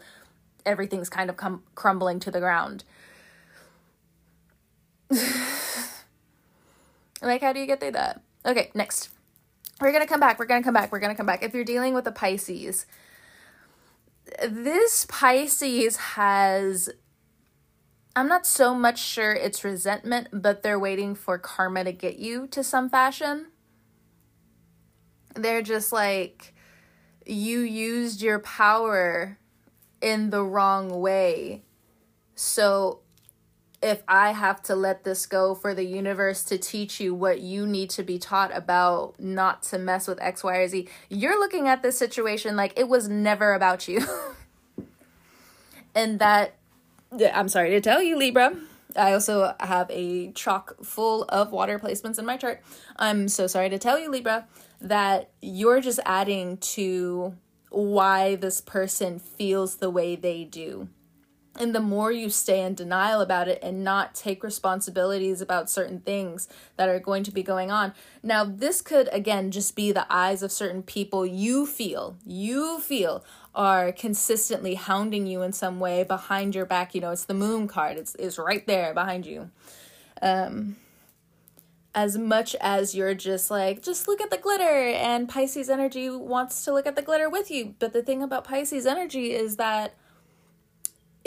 everything's 0.65 1.09
kind 1.09 1.29
of 1.29 1.37
com- 1.37 1.63
crumbling 1.75 2.19
to 2.19 2.31
the 2.31 2.39
ground 2.39 2.83
like 7.21 7.41
how 7.41 7.53
do 7.53 7.59
you 7.59 7.65
get 7.65 7.79
through 7.79 7.91
that 7.91 8.21
okay 8.45 8.71
next 8.73 9.09
we're 9.79 9.91
going 9.91 10.03
to 10.03 10.09
come 10.09 10.19
back. 10.19 10.39
We're 10.39 10.45
going 10.45 10.61
to 10.61 10.65
come 10.65 10.73
back. 10.73 10.91
We're 10.91 10.99
going 10.99 11.13
to 11.13 11.17
come 11.17 11.25
back. 11.25 11.43
If 11.43 11.53
you're 11.53 11.63
dealing 11.63 11.93
with 11.93 12.07
a 12.07 12.11
Pisces, 12.11 12.85
this 14.41 15.05
Pisces 15.07 15.97
has 15.97 16.89
I'm 18.15 18.27
not 18.27 18.47
so 18.47 18.73
much 18.73 18.99
sure 18.99 19.33
it's 19.33 19.63
resentment, 19.63 20.29
but 20.33 20.63
they're 20.63 20.79
waiting 20.79 21.13
for 21.13 21.37
karma 21.37 21.83
to 21.83 21.91
get 21.91 22.17
you 22.17 22.47
to 22.47 22.63
some 22.63 22.89
fashion. 22.89 23.47
They're 25.35 25.61
just 25.61 25.91
like 25.91 26.55
you 27.27 27.59
used 27.59 28.23
your 28.23 28.39
power 28.39 29.37
in 30.01 30.31
the 30.31 30.43
wrong 30.43 30.99
way. 30.99 31.63
So 32.33 33.01
if 33.81 34.01
I 34.07 34.31
have 34.31 34.63
to 34.63 34.75
let 34.75 35.03
this 35.03 35.25
go 35.25 35.53
for 35.53 35.75
the 35.75 35.83
universe 35.83 36.43
to 36.45 36.57
teach 36.57 36.99
you 36.99 37.13
what 37.13 37.41
you 37.41 37.67
need 37.67 37.89
to 37.91 38.03
be 38.03 38.17
taught 38.17 38.55
about 38.55 39.19
not 39.19 39.61
to 39.63 39.77
mess 39.77 40.07
with 40.07 40.19
X, 40.21 40.43
Y, 40.43 40.55
or 40.57 40.67
Z, 40.67 40.89
you're 41.09 41.39
looking 41.39 41.67
at 41.67 41.83
this 41.83 41.97
situation 41.97 42.55
like 42.55 42.73
it 42.77 42.87
was 42.87 43.07
never 43.07 43.53
about 43.53 43.87
you. 43.87 44.01
and 45.95 46.19
that, 46.19 46.55
I'm 47.33 47.49
sorry 47.49 47.69
to 47.71 47.81
tell 47.81 48.01
you, 48.01 48.17
Libra. 48.17 48.55
I 48.95 49.13
also 49.13 49.53
have 49.59 49.91
a 49.91 50.31
chock 50.31 50.83
full 50.83 51.23
of 51.25 51.51
water 51.51 51.77
placements 51.77 52.17
in 52.17 52.25
my 52.25 52.37
chart. 52.37 52.63
I'm 52.95 53.27
so 53.27 53.45
sorry 53.45 53.69
to 53.69 53.77
tell 53.77 53.99
you, 53.99 54.09
Libra, 54.09 54.47
that 54.81 55.29
you're 55.39 55.81
just 55.81 55.99
adding 56.03 56.57
to 56.57 57.35
why 57.69 58.35
this 58.35 58.59
person 58.59 59.19
feels 59.19 59.75
the 59.75 59.91
way 59.91 60.15
they 60.15 60.45
do 60.45 60.89
and 61.59 61.73
the 61.73 61.79
more 61.79 62.11
you 62.11 62.29
stay 62.29 62.61
in 62.61 62.75
denial 62.75 63.21
about 63.21 63.47
it 63.47 63.59
and 63.61 63.83
not 63.83 64.15
take 64.15 64.43
responsibilities 64.43 65.41
about 65.41 65.69
certain 65.69 65.99
things 65.99 66.47
that 66.75 66.89
are 66.89 66.99
going 66.99 67.23
to 67.23 67.31
be 67.31 67.43
going 67.43 67.71
on. 67.71 67.93
Now, 68.23 68.43
this 68.43 68.81
could 68.81 69.09
again 69.11 69.51
just 69.51 69.75
be 69.75 69.91
the 69.91 70.05
eyes 70.09 70.43
of 70.43 70.51
certain 70.51 70.83
people 70.83 71.25
you 71.25 71.65
feel, 71.65 72.17
you 72.25 72.79
feel 72.79 73.23
are 73.55 73.91
consistently 73.91 74.75
hounding 74.75 75.25
you 75.25 75.41
in 75.41 75.51
some 75.51 75.79
way 75.79 76.03
behind 76.03 76.53
your 76.53 76.65
back. 76.65 76.93
You 76.93 77.01
know, 77.01 77.11
it's 77.11 77.25
the 77.25 77.33
moon 77.33 77.67
card, 77.67 77.97
it's, 77.97 78.15
it's 78.15 78.37
right 78.37 78.65
there 78.67 78.93
behind 78.93 79.25
you. 79.25 79.49
Um, 80.21 80.75
as 81.95 82.15
much 82.15 82.55
as 82.61 82.93
you're 82.93 83.15
just 83.15 83.49
like, 83.49 83.81
just 83.81 84.07
look 84.07 84.21
at 84.21 84.29
the 84.29 84.37
glitter, 84.37 84.63
and 84.63 85.27
Pisces 85.27 85.67
energy 85.67 86.11
wants 86.11 86.63
to 86.63 86.71
look 86.71 86.85
at 86.85 86.95
the 86.95 87.01
glitter 87.01 87.27
with 87.27 87.49
you. 87.49 87.73
But 87.79 87.91
the 87.91 88.03
thing 88.03 88.21
about 88.21 88.43
Pisces 88.43 88.85
energy 88.85 89.33
is 89.33 89.55
that 89.55 89.95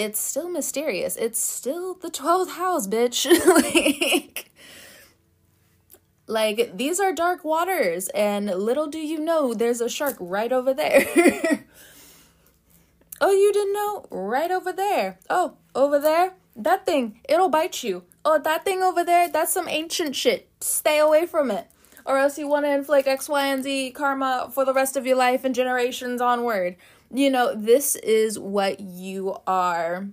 it's 0.00 0.18
still 0.18 0.48
mysterious. 0.48 1.14
It's 1.16 1.38
still 1.38 1.92
the 1.92 2.10
12th 2.10 2.52
house, 2.52 2.88
bitch. 2.88 3.26
like 3.46 4.50
like 6.26 6.76
these 6.78 6.98
are 7.00 7.12
dark 7.12 7.44
waters 7.44 8.08
and 8.14 8.46
little 8.46 8.86
do 8.86 8.98
you 8.98 9.18
know 9.18 9.52
there's 9.52 9.82
a 9.82 9.90
shark 9.90 10.16
right 10.18 10.52
over 10.52 10.72
there. 10.72 11.04
oh, 13.20 13.32
you 13.32 13.52
didn't 13.52 13.74
know? 13.74 14.06
Right 14.10 14.50
over 14.50 14.72
there. 14.72 15.18
Oh, 15.28 15.56
over 15.74 15.98
there? 15.98 16.32
That 16.56 16.86
thing, 16.86 17.20
it'll 17.28 17.50
bite 17.50 17.82
you. 17.82 18.04
Oh, 18.24 18.38
that 18.38 18.64
thing 18.64 18.82
over 18.82 19.04
there, 19.04 19.28
that's 19.28 19.52
some 19.52 19.68
ancient 19.68 20.16
shit. 20.16 20.48
Stay 20.60 20.98
away 20.98 21.26
from 21.26 21.50
it. 21.50 21.66
Or 22.10 22.18
else 22.18 22.38
you 22.38 22.48
want 22.48 22.66
to 22.66 22.72
inflict 22.72 23.06
X, 23.06 23.28
Y, 23.28 23.46
and 23.46 23.62
Z 23.62 23.92
karma 23.92 24.50
for 24.52 24.64
the 24.64 24.74
rest 24.74 24.96
of 24.96 25.06
your 25.06 25.16
life 25.16 25.44
and 25.44 25.54
generations 25.54 26.20
onward 26.20 26.76
you 27.12 27.30
know, 27.30 27.54
this 27.54 27.96
is 27.96 28.38
what 28.38 28.80
you 28.80 29.36
are 29.46 30.08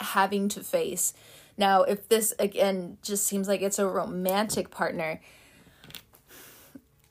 having 0.00 0.48
to 0.50 0.62
face. 0.62 1.12
Now, 1.58 1.82
if 1.82 2.08
this 2.08 2.32
again 2.38 2.96
just 3.02 3.26
seems 3.26 3.48
like 3.48 3.60
it's 3.60 3.78
a 3.78 3.86
romantic 3.86 4.70
partner, 4.70 5.20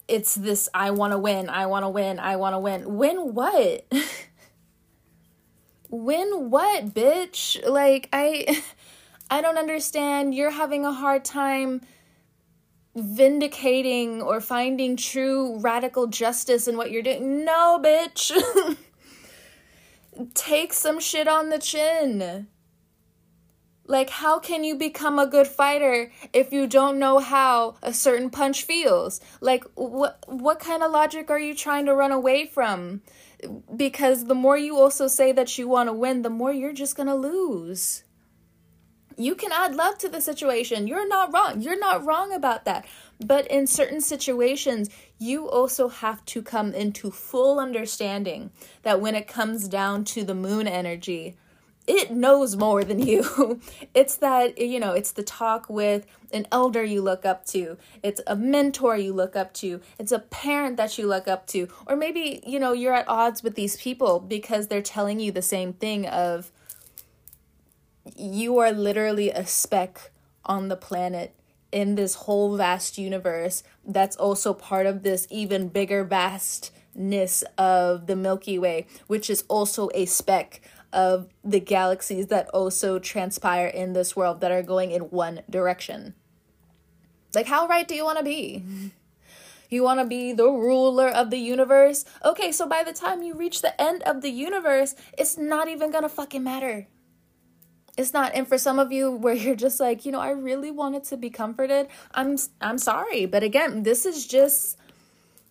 it's 0.07 0.33
this 0.33 0.69
I 0.73 0.89
want 0.91 1.13
to 1.13 1.19
win, 1.19 1.49
I 1.49 1.67
want 1.67 1.83
to 1.83 1.89
win, 1.89 2.17
I 2.17 2.35
want 2.35 2.55
to 2.55 2.59
win. 2.59 2.97
Win 2.97 3.35
what? 3.35 3.85
win 5.89 6.49
what, 6.49 6.85
bitch? 6.87 7.63
Like 7.67 8.09
I 8.11 8.63
I 9.29 9.41
don't 9.41 9.59
understand. 9.59 10.33
You're 10.33 10.49
having 10.49 10.83
a 10.83 10.91
hard 10.91 11.23
time 11.23 11.81
vindicating 12.95 14.21
or 14.21 14.41
finding 14.41 14.95
true 14.97 15.59
radical 15.59 16.07
justice 16.07 16.67
in 16.67 16.77
what 16.77 16.91
you're 16.91 17.03
doing. 17.03 17.45
No, 17.45 17.79
bitch. 17.83 18.31
Take 20.33 20.73
some 20.73 20.99
shit 20.99 21.27
on 21.27 21.49
the 21.49 21.59
chin. 21.59 22.47
Like, 23.85 24.11
how 24.11 24.37
can 24.37 24.63
you 24.63 24.75
become 24.75 25.17
a 25.17 25.25
good 25.25 25.47
fighter 25.47 26.11
if 26.31 26.53
you 26.53 26.67
don't 26.67 26.99
know 26.99 27.17
how 27.17 27.75
a 27.81 27.91
certain 27.91 28.29
punch 28.29 28.63
feels? 28.63 29.19
Like, 29.41 29.63
what 29.73 30.23
what 30.27 30.59
kind 30.59 30.83
of 30.83 30.91
logic 30.91 31.31
are 31.31 31.39
you 31.39 31.55
trying 31.55 31.87
to 31.87 31.95
run 31.95 32.11
away 32.11 32.45
from? 32.45 33.01
Because 33.75 34.25
the 34.25 34.35
more 34.35 34.57
you 34.57 34.77
also 34.77 35.07
say 35.07 35.31
that 35.31 35.57
you 35.57 35.67
want 35.67 35.89
to 35.89 35.93
win, 35.93 36.21
the 36.21 36.29
more 36.29 36.53
you're 36.53 36.73
just 36.73 36.95
gonna 36.95 37.15
lose 37.15 38.03
you 39.19 39.35
can 39.35 39.51
add 39.51 39.75
love 39.75 39.97
to 39.99 40.09
the 40.09 40.21
situation. 40.21 40.87
You're 40.87 41.07
not 41.07 41.33
wrong. 41.33 41.61
You're 41.61 41.79
not 41.79 42.05
wrong 42.05 42.33
about 42.33 42.65
that. 42.65 42.85
But 43.23 43.45
in 43.47 43.67
certain 43.67 43.99
situations, 43.99 44.89
you 45.17 45.49
also 45.49 45.89
have 45.89 46.23
to 46.25 46.41
come 46.41 46.73
into 46.73 47.11
full 47.11 47.59
understanding 47.59 48.51
that 48.83 49.01
when 49.01 49.15
it 49.15 49.27
comes 49.27 49.67
down 49.67 50.05
to 50.05 50.23
the 50.23 50.33
moon 50.33 50.67
energy, 50.67 51.35
it 51.85 52.11
knows 52.11 52.55
more 52.55 52.83
than 52.85 52.99
you. 52.99 53.59
it's 53.93 54.15
that, 54.17 54.57
you 54.57 54.79
know, 54.79 54.93
it's 54.93 55.11
the 55.11 55.23
talk 55.23 55.69
with 55.69 56.05
an 56.31 56.47
elder 56.51 56.83
you 56.83 57.01
look 57.01 57.25
up 57.25 57.45
to, 57.47 57.77
it's 58.03 58.21
a 58.27 58.35
mentor 58.35 58.95
you 58.95 59.11
look 59.11 59.35
up 59.35 59.51
to, 59.55 59.81
it's 59.97 60.11
a 60.11 60.19
parent 60.19 60.77
that 60.77 60.97
you 60.99 61.07
look 61.07 61.27
up 61.27 61.47
to, 61.47 61.67
or 61.87 61.95
maybe, 61.95 62.41
you 62.45 62.59
know, 62.59 62.71
you're 62.71 62.93
at 62.93 63.09
odds 63.09 63.41
with 63.41 63.55
these 63.55 63.75
people 63.77 64.19
because 64.19 64.67
they're 64.67 64.81
telling 64.83 65.19
you 65.19 65.31
the 65.31 65.41
same 65.41 65.73
thing 65.73 66.05
of, 66.05 66.51
you 68.15 68.57
are 68.59 68.71
literally 68.71 69.29
a 69.29 69.45
speck 69.45 70.11
on 70.45 70.67
the 70.67 70.75
planet 70.75 71.35
in 71.71 71.95
this 71.95 72.15
whole 72.15 72.57
vast 72.57 72.97
universe 72.97 73.63
that's 73.85 74.15
also 74.15 74.53
part 74.53 74.85
of 74.85 75.03
this 75.03 75.27
even 75.29 75.69
bigger 75.69 76.03
vastness 76.03 77.43
of 77.57 78.07
the 78.07 78.15
Milky 78.15 78.57
Way, 78.57 78.87
which 79.07 79.29
is 79.29 79.43
also 79.47 79.89
a 79.93 80.05
speck 80.05 80.61
of 80.91 81.27
the 81.43 81.59
galaxies 81.59 82.27
that 82.27 82.49
also 82.49 82.97
transpire 82.97 83.67
in 83.67 83.93
this 83.93 84.15
world 84.15 84.41
that 84.41 84.51
are 84.51 84.63
going 84.63 84.91
in 84.91 85.03
one 85.03 85.41
direction. 85.49 86.15
Like, 87.35 87.45
how 87.45 87.67
right 87.67 87.87
do 87.87 87.93
you 87.93 88.03
want 88.03 88.17
to 88.17 88.23
be? 88.23 88.63
You 89.71 89.83
want 89.83 89.99
to 89.99 90.05
be 90.07 90.33
the 90.33 90.49
ruler 90.49 91.09
of 91.09 91.29
the 91.29 91.37
universe? 91.37 92.03
Okay, 92.25 92.51
so 92.51 92.67
by 92.67 92.83
the 92.83 92.91
time 92.91 93.21
you 93.21 93.35
reach 93.35 93.61
the 93.61 93.79
end 93.79 94.01
of 94.01 94.23
the 94.23 94.31
universe, 94.31 94.95
it's 95.15 95.37
not 95.37 95.67
even 95.67 95.91
gonna 95.91 96.09
fucking 96.09 96.43
matter. 96.43 96.87
It's 97.99 98.13
not. 98.13 98.31
And 98.33 98.47
for 98.47 98.57
some 98.57 98.79
of 98.79 98.93
you 98.93 99.11
where 99.11 99.33
you're 99.33 99.55
just 99.55 99.77
like, 99.77 100.05
you 100.05 100.11
know, 100.13 100.21
I 100.21 100.29
really 100.29 100.71
wanted 100.71 101.03
to 101.05 101.17
be 101.17 101.29
comforted, 101.29 101.89
I'm 102.13 102.37
I'm 102.61 102.77
sorry, 102.77 103.25
but 103.25 103.43
again, 103.43 103.83
this 103.83 104.05
is 104.05 104.25
just 104.25 104.77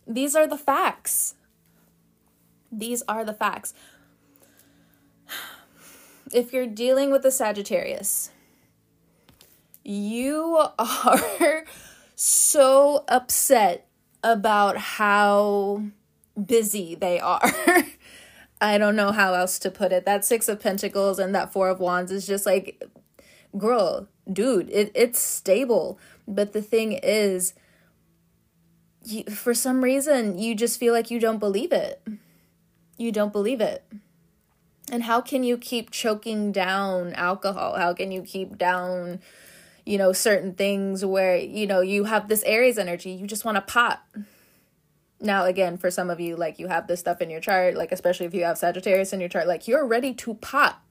these 0.06 0.34
are 0.34 0.46
the 0.46 0.56
facts. 0.56 1.34
These 2.72 3.02
are 3.06 3.22
the 3.22 3.34
facts. 3.34 3.74
If 6.32 6.54
you're 6.54 6.66
dealing 6.66 7.10
with 7.10 7.22
a 7.26 7.30
Sagittarius, 7.30 8.30
you 9.84 10.64
are 10.78 11.64
so 12.14 13.04
upset 13.08 13.88
about 14.22 14.78
how 14.78 15.82
busy 16.46 16.94
they 16.94 17.20
are. 17.20 17.52
I 18.60 18.78
don't 18.78 18.96
know 18.96 19.12
how 19.12 19.34
else 19.34 19.58
to 19.60 19.70
put 19.70 19.92
it. 19.92 20.04
That 20.04 20.24
Six 20.24 20.48
of 20.48 20.60
Pentacles 20.60 21.18
and 21.18 21.34
that 21.34 21.52
Four 21.52 21.68
of 21.68 21.80
Wands 21.80 22.10
is 22.10 22.26
just 22.26 22.46
like, 22.46 22.82
girl, 23.56 24.08
dude, 24.30 24.68
it, 24.70 24.90
it's 24.94 25.18
stable. 25.18 25.98
But 26.26 26.52
the 26.52 26.62
thing 26.62 26.92
is, 26.92 27.54
you, 29.04 29.24
for 29.24 29.54
some 29.54 29.82
reason, 29.82 30.38
you 30.38 30.54
just 30.54 30.78
feel 30.78 30.92
like 30.92 31.10
you 31.10 31.20
don't 31.20 31.38
believe 31.38 31.72
it. 31.72 32.02
You 32.96 33.12
don't 33.12 33.32
believe 33.32 33.60
it. 33.60 33.84
And 34.90 35.04
how 35.04 35.20
can 35.20 35.44
you 35.44 35.56
keep 35.56 35.90
choking 35.90 36.50
down 36.50 37.12
alcohol? 37.12 37.76
How 37.76 37.94
can 37.94 38.10
you 38.10 38.22
keep 38.22 38.58
down 38.58 39.20
you 39.88 39.96
know, 39.96 40.12
certain 40.12 40.52
things 40.52 41.02
where, 41.02 41.38
you 41.38 41.66
know, 41.66 41.80
you 41.80 42.04
have 42.04 42.28
this 42.28 42.42
Aries 42.42 42.76
energy, 42.76 43.10
you 43.12 43.26
just 43.26 43.46
want 43.46 43.56
to 43.56 43.62
pop. 43.62 44.06
Now, 45.20 45.44
again, 45.44 45.78
for 45.78 45.90
some 45.90 46.10
of 46.10 46.20
you, 46.20 46.36
like 46.36 46.58
you 46.58 46.68
have 46.68 46.86
this 46.86 47.00
stuff 47.00 47.20
in 47.20 47.30
your 47.30 47.40
chart, 47.40 47.74
like 47.74 47.90
especially 47.90 48.26
if 48.26 48.34
you 48.34 48.44
have 48.44 48.58
Sagittarius 48.58 49.12
in 49.12 49.20
your 49.20 49.28
chart, 49.28 49.48
like 49.48 49.66
you're 49.66 49.86
ready 49.86 50.14
to 50.14 50.34
pop. 50.34 50.82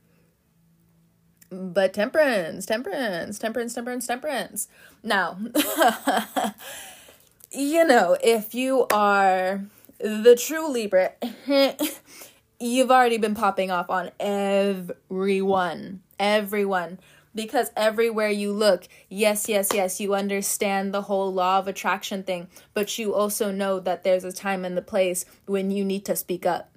But 1.50 1.94
temperance, 1.94 2.66
temperance, 2.66 3.40
temperance, 3.40 3.74
temperance, 3.74 4.06
temperance. 4.06 4.68
Now, 5.02 5.38
you 7.52 7.86
know, 7.86 8.18
if 8.22 8.54
you 8.54 8.86
are 8.92 9.64
the 10.00 10.36
true 10.36 10.70
Libra, 10.70 11.14
you've 12.60 12.92
already 12.92 13.18
been 13.18 13.36
popping 13.36 13.72
off 13.72 13.90
on 13.90 14.12
everyone. 14.20 16.02
Everyone 16.20 17.00
because 17.38 17.72
everywhere 17.78 18.30
you 18.30 18.52
look, 18.52 18.88
yes, 19.08 19.48
yes, 19.48 19.70
yes, 19.74 20.02
you 20.02 20.16
understand 20.16 20.94
the 20.94 21.04
whole 21.04 21.32
law 21.32 21.60
of 21.60 21.68
attraction 21.68 22.24
thing, 22.24 22.48
but 22.74 22.98
you 22.98 23.14
also 23.14 23.52
know 23.52 23.80
that 23.80 24.04
there's 24.04 24.24
a 24.24 24.34
time 24.34 24.66
and 24.66 24.76
the 24.76 24.82
place 24.82 25.24
when 25.46 25.72
you 25.72 25.86
need 25.86 26.04
to 26.06 26.16
speak 26.16 26.46
up. 26.46 26.72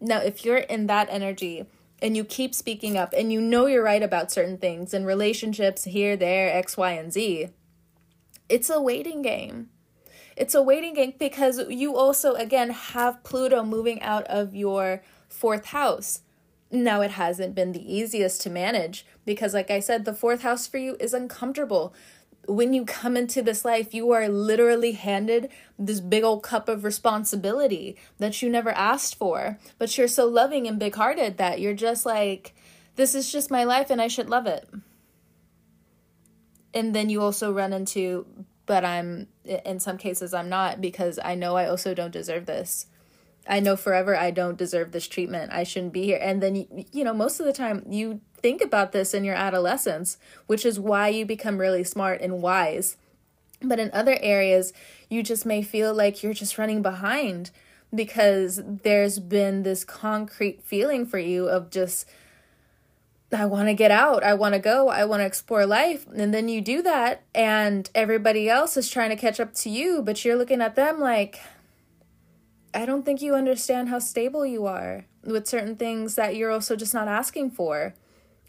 Now, 0.00 0.20
if 0.20 0.44
you're 0.44 0.58
in 0.58 0.86
that 0.86 1.08
energy 1.10 1.66
and 2.00 2.16
you 2.16 2.24
keep 2.24 2.54
speaking 2.54 2.96
up 2.96 3.12
and 3.16 3.32
you 3.32 3.40
know 3.40 3.66
you're 3.66 3.82
right 3.82 4.02
about 4.02 4.30
certain 4.30 4.58
things 4.58 4.94
in 4.94 5.04
relationships 5.04 5.84
here, 5.84 6.16
there, 6.16 6.54
X, 6.54 6.76
Y, 6.76 6.92
and 6.92 7.12
Z, 7.12 7.48
it's 8.48 8.70
a 8.70 8.80
waiting 8.80 9.22
game. 9.22 9.70
It's 10.36 10.54
a 10.54 10.62
waiting 10.62 10.94
game 10.94 11.14
because 11.18 11.68
you 11.68 11.96
also, 11.96 12.34
again, 12.34 12.70
have 12.70 13.24
Pluto 13.24 13.64
moving 13.64 14.00
out 14.02 14.24
of 14.24 14.54
your 14.54 15.02
fourth 15.28 15.66
house. 15.66 16.20
Now, 16.70 17.00
it 17.00 17.12
hasn't 17.12 17.54
been 17.54 17.72
the 17.72 17.94
easiest 17.94 18.40
to 18.42 18.50
manage 18.50 19.06
because, 19.24 19.54
like 19.54 19.70
I 19.70 19.80
said, 19.80 20.04
the 20.04 20.14
fourth 20.14 20.42
house 20.42 20.66
for 20.66 20.78
you 20.78 20.96
is 20.98 21.14
uncomfortable. 21.14 21.94
When 22.48 22.72
you 22.72 22.84
come 22.84 23.16
into 23.16 23.42
this 23.42 23.64
life, 23.64 23.94
you 23.94 24.10
are 24.12 24.28
literally 24.28 24.92
handed 24.92 25.48
this 25.78 26.00
big 26.00 26.24
old 26.24 26.42
cup 26.42 26.68
of 26.68 26.84
responsibility 26.84 27.96
that 28.18 28.42
you 28.42 28.48
never 28.48 28.70
asked 28.70 29.14
for. 29.14 29.58
But 29.78 29.96
you're 29.96 30.08
so 30.08 30.26
loving 30.26 30.66
and 30.66 30.78
big 30.78 30.96
hearted 30.96 31.38
that 31.38 31.60
you're 31.60 31.74
just 31.74 32.04
like, 32.04 32.54
this 32.96 33.14
is 33.14 33.30
just 33.30 33.50
my 33.50 33.64
life 33.64 33.90
and 33.90 34.00
I 34.00 34.08
should 34.08 34.28
love 34.28 34.46
it. 34.46 34.68
And 36.74 36.94
then 36.94 37.08
you 37.08 37.22
also 37.22 37.52
run 37.52 37.72
into, 37.72 38.26
but 38.66 38.84
I'm, 38.84 39.28
in 39.44 39.78
some 39.80 39.98
cases, 39.98 40.34
I'm 40.34 40.48
not 40.48 40.80
because 40.80 41.18
I 41.24 41.34
know 41.36 41.56
I 41.56 41.68
also 41.68 41.94
don't 41.94 42.12
deserve 42.12 42.46
this 42.46 42.86
I 43.48 43.60
know 43.60 43.76
forever 43.76 44.16
I 44.16 44.30
don't 44.30 44.58
deserve 44.58 44.92
this 44.92 45.06
treatment. 45.06 45.52
I 45.52 45.62
shouldn't 45.62 45.92
be 45.92 46.04
here. 46.04 46.18
And 46.20 46.42
then, 46.42 46.66
you, 46.92 47.04
know, 47.04 47.14
most 47.14 47.40
of 47.40 47.46
the 47.46 47.52
time 47.52 47.84
you 47.88 48.20
think 48.38 48.60
about 48.60 48.92
this 48.92 49.14
in 49.14 49.24
your 49.24 49.34
adolescence, 49.34 50.18
which 50.46 50.66
is 50.66 50.80
why 50.80 51.08
you 51.08 51.24
become 51.24 51.58
really 51.58 51.84
smart 51.84 52.20
and 52.20 52.42
wise. 52.42 52.96
But 53.62 53.78
in 53.78 53.90
other 53.92 54.18
areas, 54.20 54.72
you 55.08 55.22
just 55.22 55.46
may 55.46 55.62
feel 55.62 55.94
like 55.94 56.22
you're 56.22 56.34
just 56.34 56.58
running 56.58 56.82
behind 56.82 57.50
because 57.94 58.60
there's 58.64 59.18
been 59.18 59.62
this 59.62 59.84
concrete 59.84 60.62
feeling 60.62 61.06
for 61.06 61.18
you 61.18 61.48
of 61.48 61.70
just, 61.70 62.08
I 63.32 63.46
want 63.46 63.68
to 63.68 63.74
get 63.74 63.90
out. 63.90 64.22
I 64.24 64.34
want 64.34 64.54
to 64.54 64.58
go. 64.58 64.88
I 64.88 65.04
want 65.04 65.20
to 65.20 65.26
explore 65.26 65.66
life. 65.66 66.06
And 66.08 66.34
then 66.34 66.48
you 66.48 66.60
do 66.60 66.82
that, 66.82 67.22
and 67.34 67.88
everybody 67.94 68.48
else 68.48 68.76
is 68.76 68.90
trying 68.90 69.10
to 69.10 69.16
catch 69.16 69.40
up 69.40 69.54
to 69.54 69.70
you, 69.70 70.02
but 70.02 70.24
you're 70.24 70.36
looking 70.36 70.60
at 70.60 70.74
them 70.74 71.00
like, 71.00 71.40
I 72.76 72.84
don't 72.84 73.04
think 73.06 73.22
you 73.22 73.34
understand 73.34 73.88
how 73.88 73.98
stable 74.00 74.44
you 74.44 74.66
are 74.66 75.06
with 75.24 75.46
certain 75.46 75.76
things 75.76 76.14
that 76.16 76.36
you're 76.36 76.50
also 76.50 76.76
just 76.76 76.92
not 76.92 77.08
asking 77.08 77.52
for. 77.52 77.94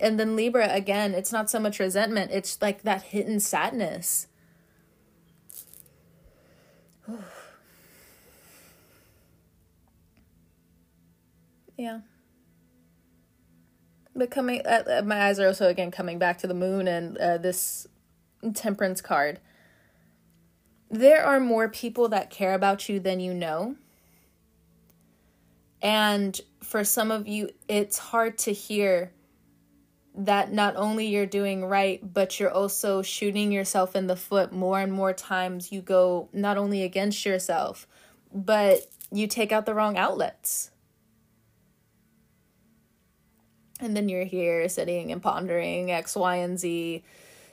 And 0.02 0.20
then 0.20 0.36
Libra, 0.36 0.68
again, 0.70 1.14
it's 1.14 1.32
not 1.32 1.50
so 1.50 1.62
much 1.62 1.80
resentment, 1.80 2.32
it's 2.32 2.62
like 2.62 2.82
that 2.82 3.04
hidden 3.04 3.40
sadness. 3.40 4.28
yeah. 11.78 12.02
But 14.14 14.30
coming, 14.30 14.62
uh, 14.66 14.84
uh, 14.98 15.04
my 15.06 15.22
eyes 15.28 15.40
are 15.40 15.48
also 15.48 15.70
again 15.70 15.90
coming 15.90 16.20
back 16.20 16.38
to 16.40 16.48
the 16.48 16.54
moon 16.54 16.90
and 16.90 17.18
uh, 17.18 17.38
this 17.38 17.88
temperance 18.54 19.00
card. 19.00 19.40
There 20.92 21.24
are 21.26 21.40
more 21.40 21.70
people 21.70 22.10
that 22.10 22.30
care 22.30 22.54
about 22.54 22.90
you 22.90 23.00
than 23.00 23.22
you 23.22 23.34
know 23.34 23.78
and 25.82 26.40
for 26.62 26.84
some 26.84 27.12
of 27.12 27.28
you, 27.28 27.50
it's 27.68 27.98
hard 27.98 28.38
to 28.40 28.52
hear 28.52 29.12
that 30.16 30.52
not 30.52 30.76
only 30.76 31.08
you're 31.08 31.28
doing 31.28 31.64
right, 31.64 32.02
but 32.14 32.40
you're 32.40 32.52
also 32.52 33.04
shooting 33.04 33.52
yourself 33.52 33.96
in 33.96 34.08
the 34.08 34.16
foot 34.16 34.52
more 34.52 34.80
and 34.80 34.92
more 34.92 35.14
times. 35.14 35.72
You 35.72 35.82
go 35.82 36.30
not 36.34 36.58
only 36.58 36.82
against 36.82 37.26
yourself, 37.26 37.88
but 38.34 38.90
you 39.12 39.28
take 39.28 39.52
out 39.52 39.68
the 39.68 39.76
wrong 39.76 39.96
outlets. 39.96 40.72
And 43.80 43.96
then 43.96 44.10
you're 44.10 44.26
here 44.26 44.68
sitting 44.70 45.12
and 45.12 45.22
pondering 45.22 45.92
X, 45.92 46.16
Y, 46.16 46.38
and 46.38 46.58
Z. 46.58 47.04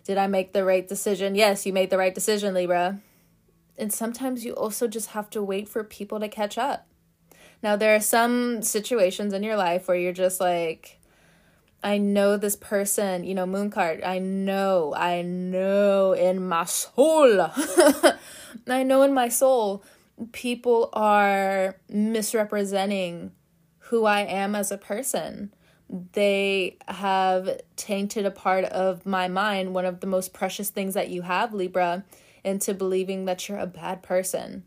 Did 0.04 0.16
I 0.16 0.26
make 0.26 0.54
the 0.54 0.64
right 0.64 0.88
decision? 0.88 1.34
Yes, 1.34 1.66
you 1.66 1.72
made 1.74 1.90
the 1.90 1.98
right 1.98 2.14
decision, 2.14 2.54
Libra. 2.54 3.00
And 3.76 3.92
sometimes 3.92 4.44
you 4.44 4.54
also 4.54 4.88
just 4.88 5.10
have 5.10 5.28
to 5.30 5.42
wait 5.42 5.68
for 5.68 5.84
people 5.84 6.18
to 6.20 6.28
catch 6.28 6.56
up. 6.56 6.86
Now, 7.64 7.76
there 7.76 7.94
are 7.94 8.00
some 8.00 8.60
situations 8.60 9.32
in 9.32 9.42
your 9.42 9.56
life 9.56 9.88
where 9.88 9.96
you're 9.96 10.12
just 10.12 10.38
like, 10.38 11.00
I 11.82 11.96
know 11.96 12.36
this 12.36 12.56
person, 12.56 13.24
you 13.24 13.34
know, 13.34 13.46
moon 13.46 13.70
card. 13.70 14.02
I 14.02 14.18
know, 14.18 14.92
I 14.94 15.22
know 15.22 16.12
in 16.12 16.46
my 16.46 16.66
soul. 16.66 17.40
I 18.68 18.82
know 18.82 19.00
in 19.00 19.14
my 19.14 19.30
soul 19.30 19.82
people 20.32 20.90
are 20.92 21.76
misrepresenting 21.88 23.32
who 23.78 24.04
I 24.04 24.20
am 24.20 24.54
as 24.54 24.70
a 24.70 24.76
person. 24.76 25.50
They 25.88 26.76
have 26.86 27.62
tainted 27.76 28.26
a 28.26 28.30
part 28.30 28.66
of 28.66 29.06
my 29.06 29.26
mind, 29.26 29.72
one 29.72 29.86
of 29.86 30.00
the 30.00 30.06
most 30.06 30.34
precious 30.34 30.68
things 30.68 30.92
that 30.92 31.08
you 31.08 31.22
have, 31.22 31.54
Libra, 31.54 32.04
into 32.44 32.74
believing 32.74 33.24
that 33.24 33.48
you're 33.48 33.56
a 33.56 33.66
bad 33.66 34.02
person 34.02 34.64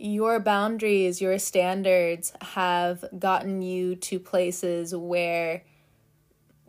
your 0.00 0.40
boundaries, 0.40 1.20
your 1.20 1.38
standards 1.38 2.32
have 2.40 3.04
gotten 3.18 3.62
you 3.62 3.96
to 3.96 4.18
places 4.18 4.94
where, 4.94 5.64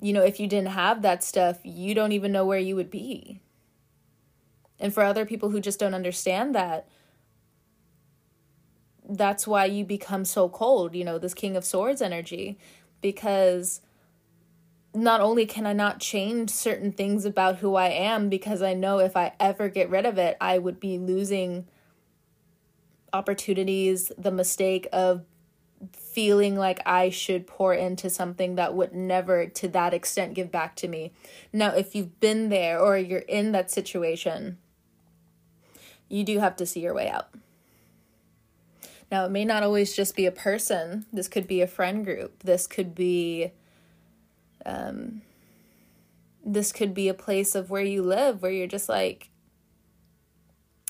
you 0.02 0.14
know, 0.14 0.24
if 0.24 0.40
you 0.40 0.48
didn't 0.48 0.70
have 0.70 1.02
that 1.02 1.24
stuff, 1.24 1.60
you 1.64 1.94
don't 1.94 2.12
even 2.12 2.32
know 2.32 2.46
where 2.46 2.60
you 2.60 2.76
would 2.76 2.90
be. 2.90 3.40
And 4.80 4.94
for 4.94 5.04
other 5.04 5.26
people 5.26 5.50
who 5.50 5.60
just 5.60 5.80
don't 5.80 5.94
understand 5.94 6.56
that, 6.56 6.88
that's 9.10 9.48
why 9.48 9.66
you 9.66 9.84
become 9.84 10.24
so 10.24 10.48
cold, 10.48 10.96
you 10.96 11.04
know, 11.04 11.18
this 11.18 11.34
King 11.34 11.58
of 11.58 11.66
Swords 11.66 12.02
energy, 12.02 12.58
because 13.02 13.82
not 14.94 15.22
only 15.22 15.46
can 15.46 15.66
I 15.66 15.74
not 15.74 16.00
change 16.00 16.50
certain 16.50 16.92
things 16.92 17.26
about 17.26 17.58
who 17.58 17.76
I 17.76 17.90
am 17.90 18.30
because 18.30 18.62
I 18.62 18.74
know 18.74 19.00
if 19.00 19.16
I 19.16 19.34
ever 19.40 19.70
get 19.70 19.90
rid 19.90 20.06
of 20.06 20.18
it, 20.18 20.38
I 20.40 20.58
would 20.58 20.80
be 20.80 20.98
losing 20.98 21.68
opportunities, 23.14 24.12
the 24.18 24.32
mistake 24.32 24.88
of 24.92 25.24
feeling 25.94 26.58
like 26.58 26.82
I 26.86 27.10
should 27.10 27.48
pour 27.48 27.74
into 27.74 28.10
something 28.10 28.56
that 28.56 28.74
would 28.74 28.94
never 28.94 29.46
to 29.46 29.68
that 29.70 29.94
extent 29.94 30.34
give 30.34 30.52
back 30.52 30.76
to 30.78 30.88
me. 30.88 31.14
Now, 31.54 31.74
if 31.74 31.96
you've 31.96 32.20
been 32.20 32.50
there 32.50 32.80
or 32.80 32.98
you're 32.98 33.20
in 33.20 33.52
that 33.54 33.72
situation, 33.72 34.58
you 36.10 36.24
do 36.24 36.40
have 36.40 36.56
to 36.58 36.66
see 36.66 36.82
your 36.82 36.94
way 36.94 37.10
out. 37.10 37.30
Now, 39.12 39.26
it 39.26 39.32
may 39.32 39.46
not 39.46 39.64
always 39.64 39.96
just 39.96 40.16
be 40.16 40.26
a 40.26 40.32
person. 40.32 41.06
This 41.12 41.28
could 41.28 41.48
be 41.48 41.62
a 41.62 41.68
friend 41.68 42.04
group. 42.04 42.44
This 42.44 42.68
could 42.68 42.94
be 42.94 43.52
um 44.66 45.22
this 46.46 46.72
could 46.72 46.94
be 46.94 47.08
a 47.08 47.14
place 47.14 47.56
of 47.56 47.70
where 47.70 47.84
you 47.84 48.02
live 48.02 48.42
where 48.42 48.52
you're 48.52 48.68
just 48.68 48.90
like 48.90 49.30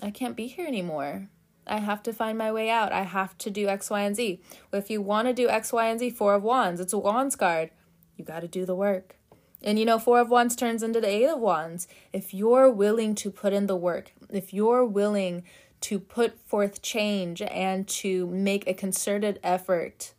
I 0.02 0.12
can't 0.12 0.36
be 0.36 0.48
here 0.48 0.66
anymore. 0.66 1.28
I 1.70 1.80
have 1.80 2.04
to 2.04 2.14
find 2.14 2.38
my 2.38 2.52
way 2.52 2.70
out. 2.70 2.92
I 2.92 3.04
have 3.04 3.38
to 3.40 3.50
do 3.50 3.68
X, 3.68 3.90
Y, 3.90 4.02
and 4.02 4.16
Z. 4.16 4.42
If 4.74 4.90
you 4.90 5.02
want 5.02 5.28
to 5.28 5.34
do 5.34 5.48
X, 5.48 5.72
Y, 5.72 5.88
and 5.88 6.00
Z, 6.00 6.10
Four 6.12 6.34
of 6.34 6.44
Wands, 6.44 6.80
it's 6.82 6.94
a 6.94 6.98
Wands 6.98 7.36
card. 7.36 7.70
You 8.18 8.26
got 8.26 8.42
to 8.42 8.48
do 8.48 8.66
the 8.66 8.76
work. 8.76 9.16
And 9.62 9.78
you 9.78 9.86
know, 9.86 10.00
Four 10.00 10.20
of 10.20 10.30
Wands 10.30 10.56
turns 10.56 10.84
into 10.84 11.00
the 11.00 11.08
Eight 11.08 11.28
of 11.28 11.40
Wands. 11.40 11.88
If 12.12 12.34
you're 12.34 12.70
willing 12.70 13.14
to 13.16 13.30
put 13.30 13.54
in 13.54 13.68
the 13.68 13.76
work, 13.76 14.12
if 14.30 14.54
you're 14.54 14.86
willing 14.86 15.44
to 15.82 16.00
put 16.00 16.40
forth 16.46 16.82
change 16.82 17.42
and 17.42 17.88
to 17.88 18.28
make 18.28 18.68
a 18.68 18.74
concerted 18.74 19.40
effort 19.44 20.14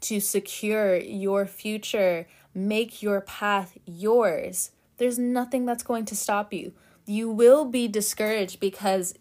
to 0.00 0.20
secure 0.20 0.96
your 0.96 1.44
future, 1.44 2.26
make 2.54 3.02
your 3.02 3.20
path 3.20 3.76
yours, 3.84 4.70
there's 4.98 5.18
nothing 5.18 5.66
that's 5.66 5.82
going 5.82 6.04
to 6.06 6.16
stop 6.16 6.52
you. 6.52 6.72
You 7.04 7.30
will 7.30 7.64
be 7.64 7.88
discouraged 7.88 8.60
because 8.60 9.14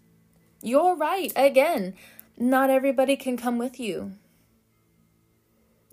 you're 0.67 0.95
right. 0.95 1.31
Again, 1.35 1.95
not 2.37 2.69
everybody 2.69 3.15
can 3.15 3.37
come 3.37 3.57
with 3.57 3.79
you. 3.79 4.13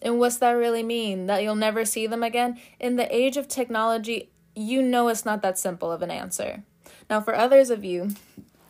And 0.02 0.18
what's 0.18 0.36
that 0.36 0.52
really 0.52 0.82
mean? 0.82 1.26
That 1.26 1.42
you'll 1.42 1.54
never 1.54 1.84
see 1.84 2.06
them 2.06 2.22
again? 2.22 2.60
In 2.78 2.96
the 2.96 3.14
age 3.14 3.36
of 3.36 3.48
technology, 3.48 4.30
you 4.54 4.82
know 4.82 5.08
it's 5.08 5.24
not 5.24 5.40
that 5.42 5.58
simple 5.58 5.90
of 5.90 6.02
an 6.02 6.10
answer. 6.10 6.62
Now, 7.08 7.20
for 7.20 7.34
others 7.34 7.70
of 7.70 7.84
you, 7.84 8.10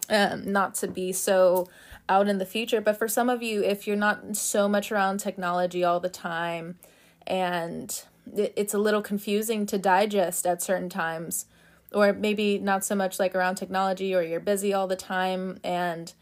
um, 0.09 0.51
not 0.51 0.75
to 0.77 0.89
be 0.89 1.13
so 1.13 1.69
out 2.09 2.29
in 2.29 2.39
the 2.39 2.47
future, 2.47 2.81
but 2.81 2.97
for 2.97 3.09
some 3.09 3.29
of 3.29 3.43
you, 3.43 3.65
if 3.65 3.87
you're 3.87 3.97
not 3.97 4.37
so 4.37 4.69
much 4.69 4.93
around 4.93 5.19
technology 5.19 5.83
all 5.83 6.01
the 6.01 6.09
time 6.09 6.79
and 7.27 8.05
it's 8.37 8.75
a 8.75 8.79
little 8.79 9.03
confusing 9.03 9.67
to 9.67 9.79
digest 9.79 10.47
at 10.47 10.63
certain 10.63 10.89
times, 10.89 11.47
or 11.95 12.13
maybe 12.13 12.59
not 12.59 12.85
so 12.85 12.95
much 12.95 13.19
like 13.19 13.35
around 13.35 13.55
technology, 13.55 14.15
or 14.15 14.23
you're 14.23 14.41
busy 14.41 14.73
all 14.75 14.87
the 14.87 14.97
time 14.97 15.59
and 15.63 16.13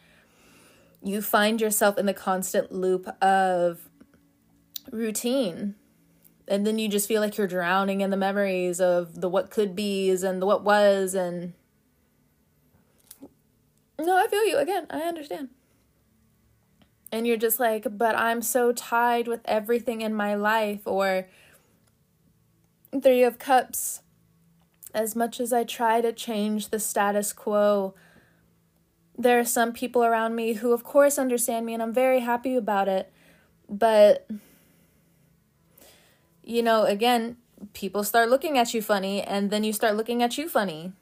you 1.03 1.21
find 1.21 1.61
yourself 1.61 1.99
in 1.99 2.07
the 2.07 2.15
constant 2.15 2.71
loop 2.71 3.09
of 3.23 3.89
routine. 4.91 5.75
And 6.49 6.67
then 6.67 6.79
you 6.79 6.89
just 6.89 7.09
feel 7.09 7.21
like 7.21 7.37
you're 7.37 7.47
drowning 7.47 8.01
in 8.01 8.11
the 8.11 8.17
memories 8.17 8.81
of 8.81 9.21
the 9.21 9.29
what 9.29 9.51
could 9.51 9.75
be's 9.75 10.23
and 10.23 10.41
the 10.41 10.47
what 10.47 10.65
was 10.65 11.15
and 11.15 11.55
no 13.99 14.17
i 14.17 14.27
feel 14.27 14.47
you. 14.47 14.59
Again 14.59 14.87
i 14.91 15.01
understand. 15.01 15.49
And 17.11 17.27
you're 17.27 17.37
just 17.37 17.61
like 17.61 17.87
but 17.97 18.17
i'm 18.17 18.43
so 18.43 18.73
tied 18.73 19.29
with 19.29 19.41
everything 19.45 20.01
in 20.01 20.15
my 20.15 20.35
life 20.35 20.87
or 20.87 21.29
three 23.03 23.23
of 23.23 23.39
cups 23.39 24.03
as 24.95 25.17
much 25.17 25.41
as 25.41 25.53
i 25.53 25.65
try 25.65 26.01
to 26.01 26.13
change 26.13 26.69
the 26.69 26.79
status 26.79 27.33
quo 27.33 27.95
there 29.17 29.39
are 29.39 29.45
some 29.45 29.73
people 29.73 30.05
around 30.05 30.35
me 30.35 30.55
who 30.55 30.73
of 30.73 30.85
course 30.85 31.19
understand 31.19 31.67
me 31.67 31.75
and 31.75 31.83
i'm 31.83 31.93
very 31.93 32.21
happy 32.21 32.55
about 32.57 32.89
it 32.89 33.13
but 33.69 34.27
you 36.43 36.63
know, 36.63 36.85
again, 36.85 37.37
people 37.73 38.05
start 38.05 38.29
looking 38.29 38.59
at 38.59 38.75
you 38.75 38.83
funny 38.83 39.23
and 39.23 39.51
then 39.51 39.65
you 39.65 39.73
start 39.73 39.97
looking 39.97 40.23
at 40.23 40.37
you 40.37 40.49
funny. 40.49 40.93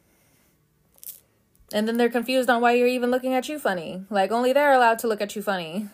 And 1.73 1.87
then 1.87 1.97
they're 1.97 2.11
confused 2.11 2.51
on 2.51 2.61
why 2.61 2.73
you're 2.73 2.89
even 2.89 3.11
looking 3.11 3.33
at 3.33 3.49
you 3.49 3.59
funny. 3.59 4.05
Like, 4.11 4.33
only 4.33 4.53
they're 4.53 4.73
allowed 4.73 4.99
to 5.01 5.07
look 5.07 5.21
at 5.21 5.37
you 5.37 5.43
funny. 5.43 5.89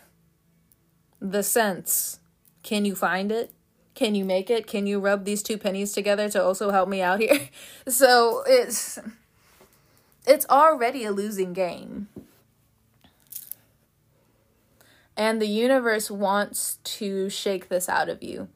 The 1.21 1.43
sense. 1.43 2.19
Can 2.63 2.85
you 2.85 2.95
find 2.95 3.31
it? 3.31 3.53
Can 3.97 4.15
you 4.15 4.27
make 4.27 4.51
it? 4.51 4.67
Can 4.67 4.87
you 4.87 5.01
rub 5.01 5.25
these 5.25 5.43
two 5.43 5.57
pennies 5.57 5.93
together 5.93 6.29
to 6.29 6.45
also 6.45 6.71
help 6.71 6.87
me 6.87 7.01
out 7.01 7.19
here? 7.19 7.49
so 7.89 8.45
it's 8.47 8.99
it's 10.27 10.47
already 10.51 11.05
a 11.05 11.11
losing 11.11 11.55
game. 11.55 12.09
And 15.17 15.41
the 15.41 15.47
universe 15.47 16.11
wants 16.11 16.79
to 16.85 17.31
shake 17.31 17.71
this 17.71 17.89
out 17.89 18.11
of 18.11 18.23
you. 18.23 18.49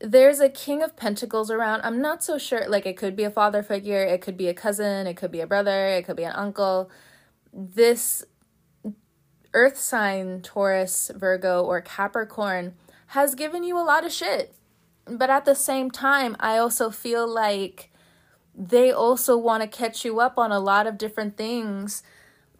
There's 0.00 0.40
a 0.40 0.48
king 0.48 0.82
of 0.82 0.96
pentacles 0.96 1.50
around. 1.50 1.82
I'm 1.82 2.00
not 2.00 2.24
so 2.24 2.38
sure. 2.38 2.66
Like 2.66 2.86
it 2.86 2.96
could 2.96 3.14
be 3.14 3.24
a 3.24 3.30
father 3.30 3.62
figure. 3.62 4.02
It 4.02 4.22
could 4.22 4.38
be 4.38 4.48
a 4.48 4.54
cousin. 4.54 5.06
It 5.06 5.18
could 5.18 5.30
be 5.30 5.40
a 5.40 5.46
brother. 5.46 5.88
It 5.88 6.06
could 6.06 6.16
be 6.16 6.24
an 6.24 6.32
uncle. 6.32 6.90
This 7.52 8.24
earth 9.52 9.76
sign 9.76 10.40
taurus 10.40 11.10
virgo 11.14 11.62
or 11.62 11.82
capricorn 11.82 12.74
has 13.14 13.36
given 13.36 13.62
you 13.62 13.78
a 13.78 13.86
lot 13.86 14.04
of 14.04 14.10
shit. 14.10 14.52
But 15.06 15.30
at 15.30 15.44
the 15.44 15.54
same 15.54 15.90
time 15.90 16.36
i 16.40 16.58
also 16.58 16.90
feel 16.90 17.26
like 17.26 17.92
they 18.56 18.90
also 18.90 19.36
want 19.36 19.62
to 19.62 19.68
catch 19.68 20.04
you 20.04 20.20
up 20.20 20.38
on 20.38 20.50
a 20.50 20.58
lot 20.58 20.86
of 20.86 20.98
different 20.98 21.36
things. 21.36 22.02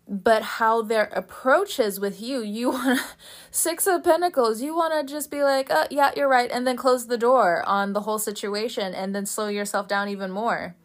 But 0.06 0.42
how 0.58 0.82
their 0.82 1.06
approach 1.22 1.80
is 1.80 1.98
with 1.98 2.20
you 2.20 2.40
you 2.40 2.70
want 2.76 3.00
six 3.50 3.86
of 3.86 4.04
pentacles 4.04 4.60
you 4.60 4.76
want 4.76 4.92
to 4.94 5.12
just 5.12 5.30
be 5.30 5.42
like 5.42 5.70
uh, 5.70 5.86
yeah 5.90 6.12
you're 6.16 6.28
right 6.28 6.50
and 6.52 6.66
then 6.66 6.76
close 6.76 7.06
the 7.06 7.18
door 7.18 7.64
on 7.66 7.92
the 7.92 8.02
whole 8.02 8.20
situation 8.20 8.94
and 8.94 9.14
then 9.14 9.26
slow 9.26 9.48
yourself 9.48 9.88
down 9.88 10.08
even 10.08 10.30
more. 10.30 10.76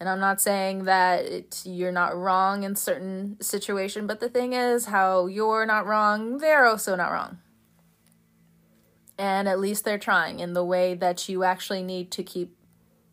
And 0.00 0.08
i'm 0.08 0.20
not 0.20 0.40
saying 0.40 0.84
that 0.84 1.24
it, 1.24 1.62
you're 1.66 1.98
not 2.02 2.16
wrong 2.16 2.62
in 2.62 2.76
certain 2.76 3.36
situation 3.40 4.06
but 4.06 4.20
the 4.20 4.30
thing 4.30 4.52
is 4.52 4.86
how 4.86 5.26
you're 5.26 5.66
not 5.66 5.86
wrong 5.86 6.38
they're 6.38 6.66
also 6.66 6.94
not 6.94 7.10
wrong 7.10 7.38
and 9.18 9.48
at 9.48 9.58
least 9.58 9.84
they're 9.84 9.98
trying 9.98 10.40
in 10.40 10.52
the 10.52 10.64
way 10.64 10.94
that 10.94 11.28
you 11.28 11.42
actually 11.42 11.82
need 11.82 12.10
to 12.10 12.22
keep 12.22 12.56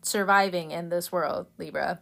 surviving 0.02 0.70
in 0.70 0.88
this 0.88 1.10
world 1.10 1.46
libra 1.58 2.00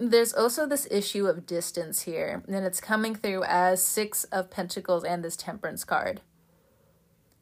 there's 0.00 0.32
also 0.32 0.66
this 0.66 0.88
issue 0.90 1.26
of 1.26 1.44
distance 1.44 2.02
here, 2.02 2.42
and 2.48 2.64
it's 2.64 2.80
coming 2.80 3.14
through 3.14 3.44
as 3.44 3.84
Six 3.84 4.24
of 4.24 4.50
Pentacles 4.50 5.04
and 5.04 5.22
this 5.22 5.36
Temperance 5.36 5.84
card. 5.84 6.22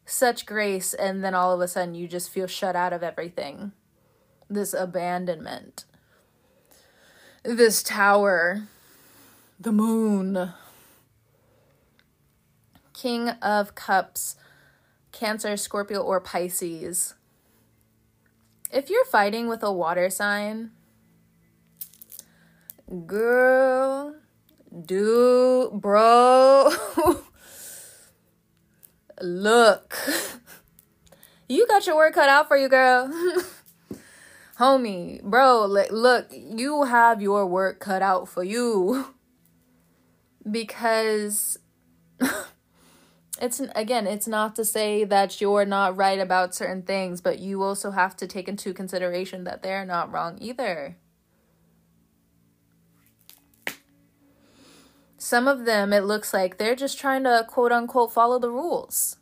Such 0.04 0.44
grace, 0.44 0.92
and 0.92 1.22
then 1.22 1.34
all 1.34 1.52
of 1.52 1.60
a 1.60 1.68
sudden 1.68 1.94
you 1.94 2.08
just 2.08 2.30
feel 2.30 2.48
shut 2.48 2.74
out 2.74 2.92
of 2.92 3.04
everything. 3.04 3.72
This 4.50 4.74
abandonment. 4.74 5.84
This 7.44 7.82
tower. 7.82 8.66
The 9.60 9.72
moon. 9.72 10.52
King 12.98 13.28
of 13.28 13.76
Cups, 13.76 14.34
Cancer, 15.12 15.56
Scorpio, 15.56 16.00
or 16.00 16.20
Pisces. 16.20 17.14
If 18.72 18.90
you're 18.90 19.04
fighting 19.04 19.48
with 19.48 19.62
a 19.62 19.72
water 19.72 20.10
sign, 20.10 20.72
Girl, 23.06 24.16
dude, 24.84 25.80
bro. 25.80 26.70
Look. 29.22 29.96
You 31.48 31.66
got 31.68 31.86
your 31.86 31.96
work 31.96 32.14
cut 32.14 32.28
out 32.28 32.48
for 32.48 32.56
you, 32.56 32.68
girl. 32.68 33.12
Homie, 34.58 35.22
bro, 35.22 35.66
look, 35.66 36.26
you 36.32 36.82
have 36.82 37.22
your 37.22 37.46
work 37.46 37.78
cut 37.78 38.02
out 38.02 38.28
for 38.28 38.42
you. 38.42 39.06
Because 40.50 41.58
it's 43.40 43.60
again, 43.74 44.06
it's 44.06 44.26
not 44.26 44.56
to 44.56 44.64
say 44.64 45.04
that 45.04 45.40
you're 45.40 45.64
not 45.64 45.96
right 45.96 46.18
about 46.18 46.54
certain 46.54 46.82
things, 46.82 47.20
but 47.20 47.38
you 47.38 47.62
also 47.62 47.90
have 47.90 48.16
to 48.16 48.26
take 48.26 48.48
into 48.48 48.74
consideration 48.74 49.44
that 49.44 49.62
they're 49.62 49.84
not 49.84 50.12
wrong 50.12 50.38
either. 50.40 50.96
Some 55.16 55.48
of 55.48 55.64
them, 55.64 55.92
it 55.92 56.04
looks 56.04 56.32
like 56.32 56.58
they're 56.58 56.76
just 56.76 56.98
trying 56.98 57.24
to 57.24 57.44
quote 57.48 57.72
unquote 57.72 58.12
follow 58.12 58.38
the 58.38 58.50
rules. 58.50 59.16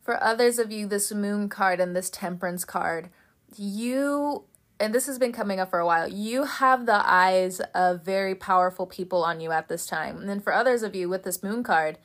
For 0.00 0.22
others 0.22 0.58
of 0.58 0.72
you, 0.72 0.86
this 0.86 1.12
moon 1.12 1.48
card 1.48 1.80
and 1.80 1.94
this 1.94 2.10
temperance 2.10 2.64
card, 2.64 3.10
you 3.56 4.44
and 4.82 4.92
this 4.92 5.06
has 5.06 5.16
been 5.16 5.30
coming 5.30 5.60
up 5.60 5.70
for 5.70 5.78
a 5.78 5.86
while, 5.86 6.08
you 6.08 6.42
have 6.42 6.86
the 6.86 7.08
eyes 7.08 7.60
of 7.72 8.02
very 8.02 8.34
powerful 8.34 8.84
people 8.84 9.22
on 9.22 9.40
you 9.40 9.52
at 9.52 9.68
this 9.68 9.86
time. 9.86 10.18
And 10.18 10.28
then 10.28 10.40
for 10.40 10.52
others 10.52 10.82
of 10.82 10.96
you 10.96 11.08
with 11.08 11.22
this 11.22 11.40
moon 11.40 11.62
card, 11.62 11.98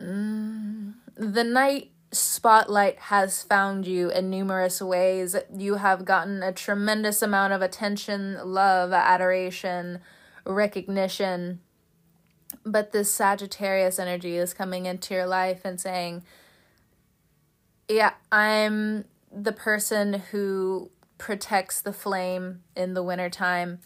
mm, 0.00 0.94
the 1.14 1.44
night 1.44 1.90
spotlight 2.10 2.98
has 3.00 3.42
found 3.42 3.86
you 3.86 4.08
in 4.08 4.30
numerous 4.30 4.80
ways. 4.80 5.36
You 5.54 5.74
have 5.74 6.06
gotten 6.06 6.42
a 6.42 6.52
tremendous 6.52 7.20
amount 7.20 7.52
of 7.52 7.60
attention, 7.60 8.38
love, 8.42 8.94
adoration, 8.94 10.00
recognition. 10.46 11.60
But 12.64 12.92
this 12.92 13.10
Sagittarius 13.10 13.98
energy 13.98 14.38
is 14.38 14.54
coming 14.54 14.86
into 14.86 15.12
your 15.12 15.26
life 15.26 15.66
and 15.66 15.78
saying, 15.78 16.22
Yeah, 17.90 18.14
I'm 18.30 19.04
the 19.30 19.52
person 19.52 20.14
who 20.30 20.90
protects 21.22 21.80
the 21.80 21.92
flame 21.92 22.64
in 22.74 22.94
the 22.94 23.02
wintertime. 23.02 23.78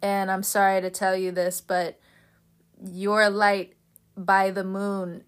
And 0.00 0.30
I'm 0.30 0.42
sorry 0.42 0.80
to 0.80 0.88
tell 0.88 1.14
you 1.14 1.30
this, 1.30 1.60
but 1.60 2.00
your 2.82 3.28
light 3.28 3.74
by 4.16 4.50
the 4.50 4.64
moon 4.64 5.24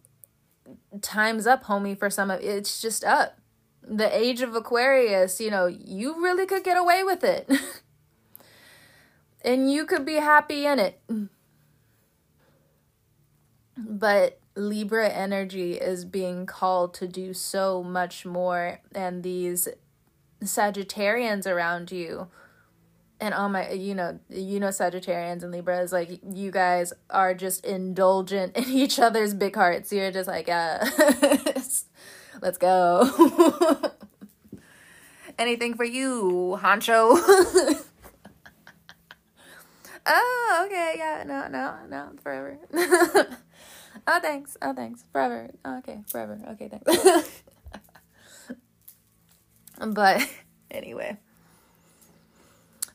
time's 1.03 1.47
up, 1.47 1.65
homie, 1.65 1.99
for 1.99 2.09
some 2.09 2.31
of 2.31 2.41
it's 2.41 2.81
just 2.81 3.05
up. 3.05 3.39
The 3.83 4.17
age 4.17 4.41
of 4.41 4.55
Aquarius, 4.55 5.43
you 5.43 5.51
know, 5.51 5.67
you 5.67 6.23
really 6.23 6.47
could 6.47 6.65
get 6.65 6.79
away 6.79 7.05
with 7.05 7.23
it. 7.23 7.51
and 9.45 9.71
you 9.71 9.85
could 9.85 10.07
be 10.07 10.15
happy 10.15 10.65
in 10.65 10.79
it. 10.79 11.03
But 13.77 14.41
Libra 14.57 15.11
energy 15.11 15.75
is 15.75 16.07
being 16.07 16.47
called 16.47 16.95
to 16.95 17.07
do 17.07 17.35
so 17.35 17.83
much 17.83 18.25
more, 18.25 18.81
and 18.95 19.23
these 19.23 19.69
Sagittarians 20.43 21.47
around 21.47 21.91
you 21.93 22.29
and 23.23 23.33
oh 23.35 23.49
my 23.49 23.71
you 23.71 23.95
know 23.95 24.19
you 24.29 24.59
know 24.59 24.69
Sagittarians 24.69 25.45
and 25.45 25.53
Libras 25.53 25.93
like 25.93 26.21
you 26.35 26.51
guys 26.51 26.93
are 27.09 27.33
just 27.35 27.65
indulgent 27.65 28.57
in 28.57 28.69
each 28.69 28.99
other's 28.99 29.33
big 29.33 29.55
hearts. 29.55 29.93
You're 29.93 30.11
just 30.11 30.29
like 30.29 30.49
uh 30.49 30.85
let's 32.43 32.59
go. 32.59 33.93
Anything 35.39 35.75
for 35.75 35.85
you, 35.85 36.59
Honcho. 36.61 37.17
oh, 40.07 40.65
okay, 40.67 40.95
yeah, 40.99 41.25
no, 41.27 41.49
no, 41.49 41.75
no, 41.89 42.11
forever. 42.23 42.59
oh, 44.07 44.21
thanks. 44.21 44.59
Oh, 44.61 44.75
thanks. 44.75 45.05
Forever. 45.11 45.51
okay, 45.67 46.01
forever. 46.07 46.39
Okay, 46.51 46.69
thanks. 46.69 47.43
But 49.91 50.29
anyway, 50.71 51.19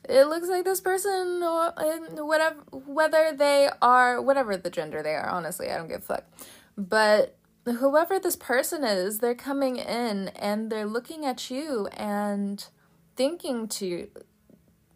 it 0.08 0.24
looks 0.24 0.48
like 0.48 0.64
this 0.64 0.80
person, 0.80 1.40
whatever, 1.40 2.56
whether 2.70 3.32
they 3.36 3.68
are, 3.82 4.20
whatever 4.22 4.56
the 4.56 4.70
gender 4.70 5.02
they 5.02 5.14
are, 5.14 5.28
honestly, 5.28 5.70
I 5.70 5.76
don't 5.76 5.88
give 5.88 5.98
a 5.98 6.04
fuck. 6.04 6.24
But 6.76 7.36
whoever 7.64 8.18
this 8.18 8.36
person 8.36 8.84
is, 8.84 9.18
they're 9.18 9.34
coming 9.34 9.76
in 9.76 10.28
and 10.28 10.70
they're 10.70 10.86
looking 10.86 11.26
at 11.26 11.50
you 11.50 11.88
and 11.88 12.64
thinking 13.16 13.68
to, 13.68 14.08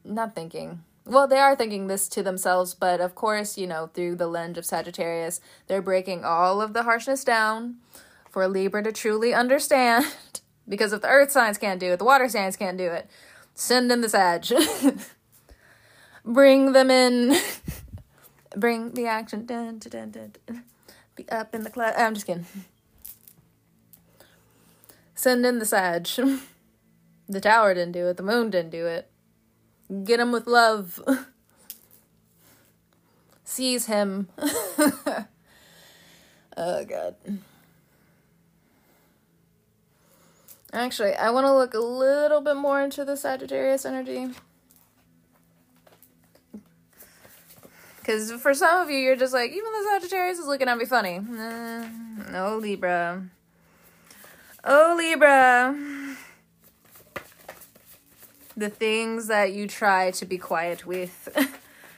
not 0.05 0.35
thinking, 0.35 0.83
well, 1.05 1.27
they 1.27 1.39
are 1.39 1.57
thinking 1.57 1.89
this 1.89 2.09
to 2.11 2.23
themselves, 2.23 2.75
but 2.75 3.01
of 3.01 3.15
course, 3.15 3.59
you 3.59 3.67
know, 3.67 3.91
through 3.93 4.17
the 4.17 4.29
lens 4.29 4.57
of 4.57 4.65
Sagittarius, 4.65 5.41
they're 5.67 5.83
breaking 5.83 6.25
all 6.25 6.63
of 6.63 6.73
the 6.73 6.85
harshness 6.85 7.25
down 7.25 7.77
for 8.31 8.47
Libra 8.49 8.83
to 8.85 8.93
truly 8.93 9.35
understand 9.43 10.07
Because 10.69 10.93
if 10.93 11.01
the 11.01 11.09
earth 11.09 11.31
science 11.31 11.59
can't 11.59 11.81
do 11.81 11.93
it, 11.93 11.99
the 11.99 12.05
water 12.05 12.29
science 12.29 12.57
can't 12.57 12.79
do 12.79 12.91
it. 12.91 13.09
Send 13.55 13.91
in 13.93 14.01
the 14.01 14.09
Sag. 14.09 14.47
Bring 16.25 16.73
them 16.73 16.91
in. 16.91 17.37
Bring 18.57 18.93
the 18.93 19.07
action. 19.07 19.47
Dun, 19.47 19.79
dun, 19.79 20.11
dun. 20.11 20.33
Be 21.17 21.29
up 21.29 21.55
in 21.55 21.65
the 21.65 21.71
cloud. 21.71 21.95
I'm 21.97 22.15
just 22.15 22.27
kidding. 22.27 22.47
Send 25.15 25.45
in 25.45 25.59
the 25.59 25.67
Sag. 25.67 26.07
the 27.29 27.41
tower 27.41 27.75
didn't 27.75 27.93
do 27.93 28.07
it. 28.09 28.17
The 28.17 28.23
moon 28.23 28.51
didn't 28.51 28.71
do 28.71 28.87
it. 28.87 29.11
Get 30.05 30.21
him 30.21 30.33
with 30.33 30.47
love. 30.47 31.01
Seize 33.45 33.87
him. 33.87 34.29
oh, 36.57 36.85
God. 36.85 37.17
Actually, 40.73 41.15
I 41.15 41.31
want 41.31 41.47
to 41.47 41.53
look 41.53 41.75
a 41.75 41.79
little 41.79 42.41
bit 42.41 42.57
more 42.57 42.81
into 42.81 43.05
the 43.05 43.17
Sagittarius 43.17 43.85
energy. 43.85 44.31
Because 47.99 48.33
for 48.33 48.55
some 48.55 48.81
of 48.81 48.91
you, 48.91 48.99
you're 48.99 49.17
just 49.17 49.35
like, 49.35 49.51
even 49.51 49.65
the 49.65 49.89
Sagittarius 49.93 50.39
is 50.39 50.47
looking 50.47 50.69
at 50.69 50.79
me 50.79 50.87
funny. 50.87 51.19
Uh, 51.19 51.87
no, 52.31 52.59
Libra. 52.61 53.23
Oh, 54.65 54.95
Libra. 54.97 55.77
The 58.57 58.71
things 58.71 59.29
that 59.29 59.53
you 59.53 59.69
try 59.69 60.11
to 60.13 60.25
be 60.25 60.39
quiet 60.39 60.87
with 60.87 61.29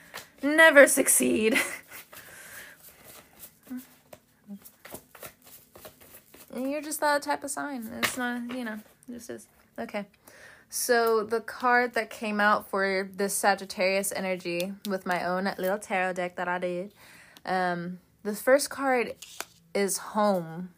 never 0.43 0.87
succeed. 0.87 1.59
And 6.55 6.71
you're 6.71 6.83
just 6.83 7.01
that 7.01 7.23
type 7.23 7.43
of 7.43 7.51
sign. 7.51 7.91
It's 7.99 8.17
not, 8.17 8.55
you 8.55 8.65
know, 8.65 8.79
this 9.09 9.29
is 9.29 9.49
okay. 9.79 10.07
So 10.71 11.25
the 11.25 11.41
card 11.41 11.95
that 11.95 12.11
came 12.11 12.41
out 12.41 12.69
for 12.69 13.09
this 13.13 13.35
Sagittarius 13.35 14.13
energy 14.13 14.73
with 14.89 15.05
my 15.05 15.25
own 15.25 15.53
little 15.59 15.79
tarot 15.79 16.15
deck 16.15 16.37
that 16.37 16.49
I 16.49 16.59
did, 16.59 16.95
um, 17.45 17.99
the 18.23 18.35
first 18.35 18.71
card 18.71 19.15
is 19.75 19.99
home. 19.99 20.71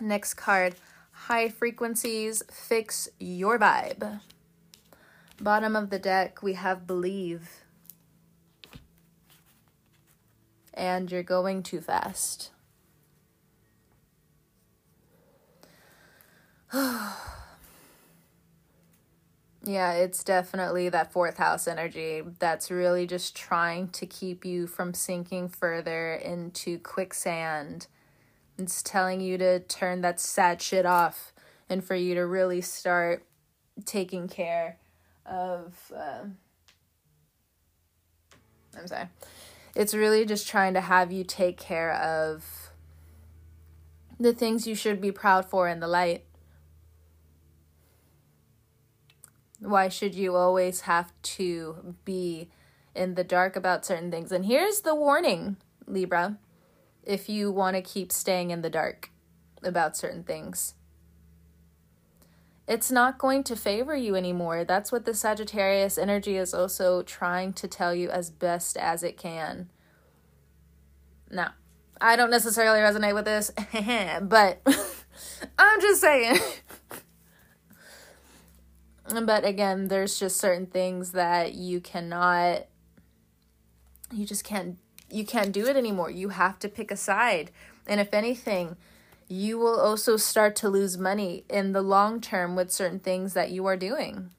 Next 0.00 0.34
card, 0.34 0.76
high 1.12 1.48
frequencies, 1.48 2.42
fix 2.50 3.08
your 3.18 3.58
vibe. 3.58 4.20
Bottom 5.40 5.74
of 5.74 5.90
the 5.90 5.98
deck, 5.98 6.42
we 6.42 6.54
have 6.54 6.86
believe. 6.86 7.64
And 10.72 11.10
you're 11.10 11.22
going 11.22 11.62
too 11.62 11.80
fast. 11.80 12.50
yeah, 19.62 19.92
it's 19.92 20.24
definitely 20.24 20.88
that 20.88 21.12
fourth 21.12 21.36
house 21.36 21.68
energy 21.68 22.22
that's 22.40 22.70
really 22.70 23.06
just 23.06 23.36
trying 23.36 23.88
to 23.88 24.06
keep 24.06 24.44
you 24.44 24.66
from 24.66 24.92
sinking 24.92 25.48
further 25.48 26.14
into 26.14 26.78
quicksand. 26.80 27.86
It's 28.58 28.82
telling 28.82 29.20
you 29.20 29.38
to 29.38 29.60
turn 29.60 30.00
that 30.00 30.18
sad 30.18 30.60
shit 30.60 30.84
off 30.84 31.32
and 31.68 31.84
for 31.84 31.94
you 31.94 32.14
to 32.16 32.26
really 32.26 32.60
start 32.60 33.24
taking 33.84 34.26
care 34.26 34.78
of. 35.24 35.92
Uh, 35.94 36.24
I'm 38.76 38.86
sorry. 38.88 39.08
It's 39.76 39.94
really 39.94 40.24
just 40.24 40.48
trying 40.48 40.74
to 40.74 40.80
have 40.80 41.12
you 41.12 41.22
take 41.22 41.56
care 41.56 41.92
of 41.92 42.70
the 44.18 44.32
things 44.32 44.66
you 44.66 44.74
should 44.74 45.00
be 45.00 45.12
proud 45.12 45.44
for 45.46 45.68
in 45.68 45.78
the 45.80 45.88
light. 45.88 46.24
Why 49.64 49.88
should 49.88 50.14
you 50.14 50.36
always 50.36 50.82
have 50.82 51.12
to 51.22 51.94
be 52.04 52.50
in 52.94 53.14
the 53.14 53.24
dark 53.24 53.56
about 53.56 53.86
certain 53.86 54.10
things? 54.10 54.30
And 54.30 54.44
here's 54.44 54.80
the 54.80 54.94
warning, 54.94 55.56
Libra, 55.86 56.38
if 57.02 57.28
you 57.28 57.50
want 57.50 57.76
to 57.76 57.82
keep 57.82 58.12
staying 58.12 58.50
in 58.50 58.62
the 58.62 58.70
dark 58.70 59.10
about 59.62 59.96
certain 59.96 60.22
things. 60.22 60.74
It's 62.66 62.90
not 62.90 63.18
going 63.18 63.44
to 63.44 63.56
favor 63.56 63.94
you 63.94 64.16
anymore. 64.16 64.64
That's 64.64 64.90
what 64.90 65.04
the 65.04 65.14
Sagittarius 65.14 65.98
energy 65.98 66.36
is 66.36 66.54
also 66.54 67.02
trying 67.02 67.52
to 67.54 67.68
tell 67.68 67.94
you 67.94 68.08
as 68.10 68.30
best 68.30 68.76
as 68.76 69.02
it 69.02 69.18
can. 69.18 69.68
Now, 71.30 71.52
I 72.00 72.16
don't 72.16 72.30
necessarily 72.30 72.80
resonate 72.80 73.14
with 73.14 73.26
this, 73.26 73.50
but 74.28 74.60
I'm 75.58 75.80
just 75.80 76.00
saying. 76.00 76.38
but 79.24 79.44
again 79.44 79.88
there's 79.88 80.18
just 80.18 80.38
certain 80.38 80.66
things 80.66 81.12
that 81.12 81.54
you 81.54 81.80
cannot 81.80 82.66
you 84.12 84.24
just 84.24 84.44
can't 84.44 84.78
you 85.10 85.24
can't 85.24 85.52
do 85.52 85.66
it 85.66 85.76
anymore. 85.76 86.10
You 86.10 86.30
have 86.30 86.58
to 86.60 86.68
pick 86.68 86.90
a 86.90 86.96
side. 86.96 87.50
And 87.86 88.00
if 88.00 88.12
anything 88.12 88.76
you 89.26 89.58
will 89.58 89.80
also 89.80 90.16
start 90.16 90.54
to 90.56 90.68
lose 90.68 90.98
money 90.98 91.44
in 91.48 91.72
the 91.72 91.80
long 91.80 92.20
term 92.20 92.54
with 92.56 92.70
certain 92.70 92.98
things 92.98 93.32
that 93.32 93.50
you 93.50 93.64
are 93.66 93.76
doing. 93.76 94.30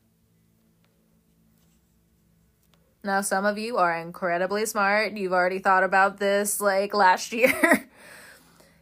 Now 3.03 3.21
some 3.21 3.45
of 3.45 3.57
you 3.57 3.77
are 3.77 3.95
incredibly 3.95 4.65
smart. 4.65 5.13
You've 5.13 5.33
already 5.33 5.59
thought 5.59 5.83
about 5.83 6.19
this 6.19 6.59
like 6.59 6.93
last 6.93 7.31
year. 7.31 7.89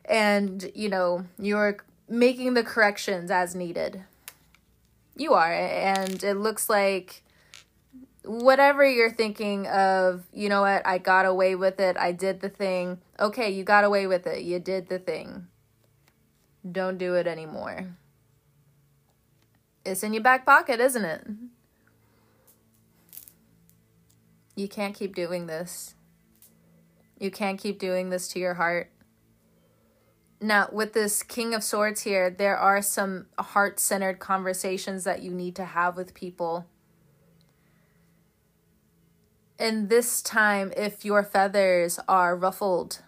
And 0.06 0.69
you 0.76 0.89
know 0.89 1.24
you're 1.39 1.78
making 2.10 2.56
the 2.56 2.63
corrections 2.63 3.32
as 3.32 3.56
needed 3.56 4.04
You 5.15 5.34
are. 5.34 5.54
And 5.54 6.23
it 6.23 6.36
looks 6.36 6.69
like 6.69 7.23
whatever 8.23 8.86
you're 8.86 9.12
thinking 9.12 9.67
of, 9.67 10.23
you 10.34 10.49
know 10.49 10.62
what, 10.62 10.86
I 10.88 10.97
got 10.97 11.26
away 11.26 11.56
with 11.56 11.80
it, 11.80 11.97
I 11.97 12.12
did 12.12 12.39
the 12.39 12.49
thing. 12.49 12.99
Okay, 13.19 13.49
you 13.49 13.63
got 13.63 13.84
away 13.84 14.08
with 14.08 14.26
it, 14.26 14.43
you 14.43 14.60
did 14.60 14.88
the 14.88 14.99
thing. 14.99 15.47
Don't 16.69 16.97
do 16.97 17.15
it 17.15 17.28
anymore. 17.28 17.97
It's 19.86 20.04
in 20.04 20.13
your 20.13 20.23
back 20.23 20.45
pocket, 20.45 20.80
isn't 20.80 21.04
it? 21.04 21.28
You 24.56 24.69
can't 24.69 24.95
keep 24.95 25.13
doing 25.13 25.47
this. 25.47 25.95
You 27.19 27.32
can't 27.32 27.60
keep 27.60 27.80
doing 27.80 28.10
this 28.10 28.30
to 28.30 28.39
your 28.39 28.54
heart. 28.54 28.89
Now, 30.43 30.67
with 30.73 30.91
this 30.91 31.23
King 31.23 31.53
of 31.53 31.63
Swords 31.63 32.01
here, 32.01 32.29
there 32.29 32.58
are 32.58 32.82
some 32.82 33.27
heart 33.39 33.79
centered 33.79 34.19
conversations 34.19 35.06
that 35.06 35.23
you 35.23 35.32
need 35.32 35.56
to 35.56 35.63
have 35.63 35.95
with 35.95 36.13
people. 36.13 36.67
And 39.58 39.88
this 39.88 40.21
time, 40.21 40.73
if 40.75 41.06
your 41.06 41.23
feathers 41.23 41.97
are 42.10 42.36
ruffled, 42.36 43.03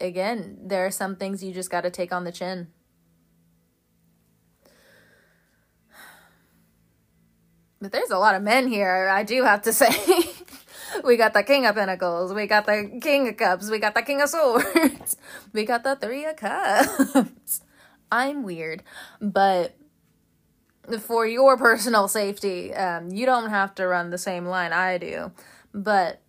again, 0.00 0.58
there 0.62 0.86
are 0.86 0.92
some 0.92 1.16
things 1.16 1.42
you 1.42 1.52
just 1.52 1.70
got 1.70 1.80
to 1.80 1.90
take 1.90 2.12
on 2.12 2.22
the 2.22 2.30
chin. 2.30 2.68
But 7.80 7.90
there's 7.90 8.10
a 8.10 8.18
lot 8.18 8.36
of 8.36 8.42
men 8.44 8.68
here, 8.68 9.08
I 9.08 9.24
do 9.24 9.42
have 9.42 9.62
to 9.62 9.72
say. 9.72 9.90
We 11.08 11.16
got 11.16 11.32
the 11.32 11.42
King 11.42 11.64
of 11.64 11.74
Pentacles, 11.74 12.34
we 12.34 12.46
got 12.46 12.66
the 12.66 13.00
King 13.00 13.28
of 13.28 13.36
Cups, 13.38 13.70
we 13.70 13.78
got 13.78 13.94
the 13.94 14.02
King 14.02 14.20
of 14.20 14.28
Swords, 14.28 15.16
we 15.54 15.64
got 15.64 15.82
the 15.82 15.96
Three 15.96 16.26
of 16.26 16.36
Cups. 16.36 17.62
I'm 18.12 18.42
weird, 18.42 18.82
but 19.18 19.74
for 21.00 21.26
your 21.26 21.56
personal 21.56 22.08
safety, 22.08 22.74
um, 22.74 23.10
you 23.10 23.24
don't 23.24 23.48
have 23.48 23.74
to 23.76 23.86
run 23.86 24.10
the 24.10 24.18
same 24.18 24.44
line 24.44 24.72
I 24.74 24.98
do. 24.98 25.32
But 25.72 26.20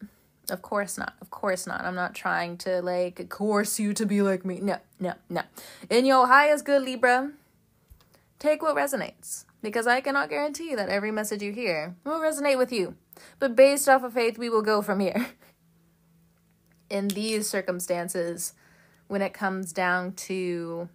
of 0.49 0.61
course 0.61 0.97
not. 0.97 1.13
Of 1.21 1.29
course 1.29 1.67
not. 1.67 1.81
I'm 1.81 1.95
not 1.95 2.15
trying 2.15 2.57
to 2.59 2.81
like 2.81 3.29
coerce 3.29 3.79
you 3.79 3.93
to 3.93 4.05
be 4.05 4.21
like 4.21 4.45
me. 4.45 4.59
No, 4.61 4.77
no, 4.99 5.13
no. 5.29 5.41
In 5.89 6.05
your 6.05 6.27
highest 6.27 6.65
good, 6.65 6.83
Libra, 6.83 7.31
take 8.39 8.61
what 8.61 8.75
resonates 8.75 9.43
because 9.61 9.87
I 9.87 10.01
cannot 10.01 10.29
guarantee 10.29 10.75
that 10.75 10.89
every 10.89 11.11
message 11.11 11.41
you 11.41 11.51
hear 11.51 11.95
will 12.03 12.19
resonate 12.19 12.57
with 12.57 12.71
you. 12.71 12.95
But 13.39 13.55
based 13.55 13.89
off 13.89 14.03
of 14.03 14.13
faith, 14.13 14.37
we 14.37 14.49
will 14.49 14.61
go 14.61 14.81
from 14.81 14.99
here. 14.99 15.27
In 16.89 17.09
these 17.09 17.47
circumstances, 17.47 18.53
when 19.07 19.21
it 19.21 19.33
comes 19.33 19.73
down 19.73 20.13
to 20.13 20.89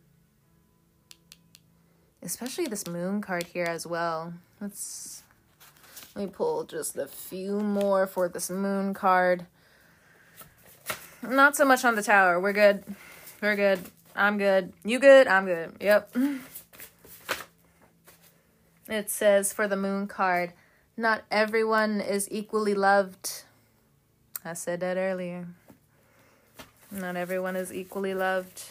especially 2.25 2.67
this 2.67 2.87
moon 2.87 3.21
card 3.21 3.45
here 3.45 3.67
as 3.67 3.87
well. 3.87 4.33
Let's 4.61 5.23
let 6.17 6.25
me 6.25 6.31
pull 6.33 6.65
just 6.65 6.97
a 6.97 7.07
few 7.07 7.61
more 7.61 8.07
for 8.07 8.29
this 8.29 8.51
moon 8.51 8.95
card. 8.95 9.47
Not 11.23 11.57
so 11.57 11.65
much 11.65 11.85
on 11.85 11.97
the 11.97 12.03
tower. 12.03 12.41
We're 12.41 12.53
good. 12.53 12.85
We're 13.41 13.57
good. 13.57 13.81
I'm 14.17 14.39
good. 14.39 14.73
You 14.85 14.99
good? 14.99 15.27
I'm 15.27 15.45
good. 15.47 15.73
Yep. 15.81 16.17
It 18.89 19.11
says 19.11 19.53
for 19.53 19.67
the 19.67 19.77
moon 19.77 20.07
card, 20.07 20.53
not 20.97 21.25
everyone 21.31 22.01
is 22.01 22.29
equally 22.31 22.75
loved. 22.75 23.45
I 24.45 24.53
said 24.53 24.81
that 24.81 24.97
earlier. 24.97 25.47
Not 26.91 27.17
everyone 27.17 27.57
is 27.57 27.73
equally 27.73 28.15
loved. 28.15 28.63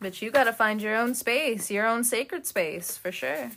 But 0.00 0.22
you 0.22 0.30
got 0.30 0.44
to 0.44 0.52
find 0.52 0.80
your 0.80 0.94
own 0.94 1.14
space, 1.14 1.70
your 1.70 1.86
own 1.86 2.04
sacred 2.04 2.46
space, 2.46 2.96
for 2.96 3.10
sure. 3.10 3.50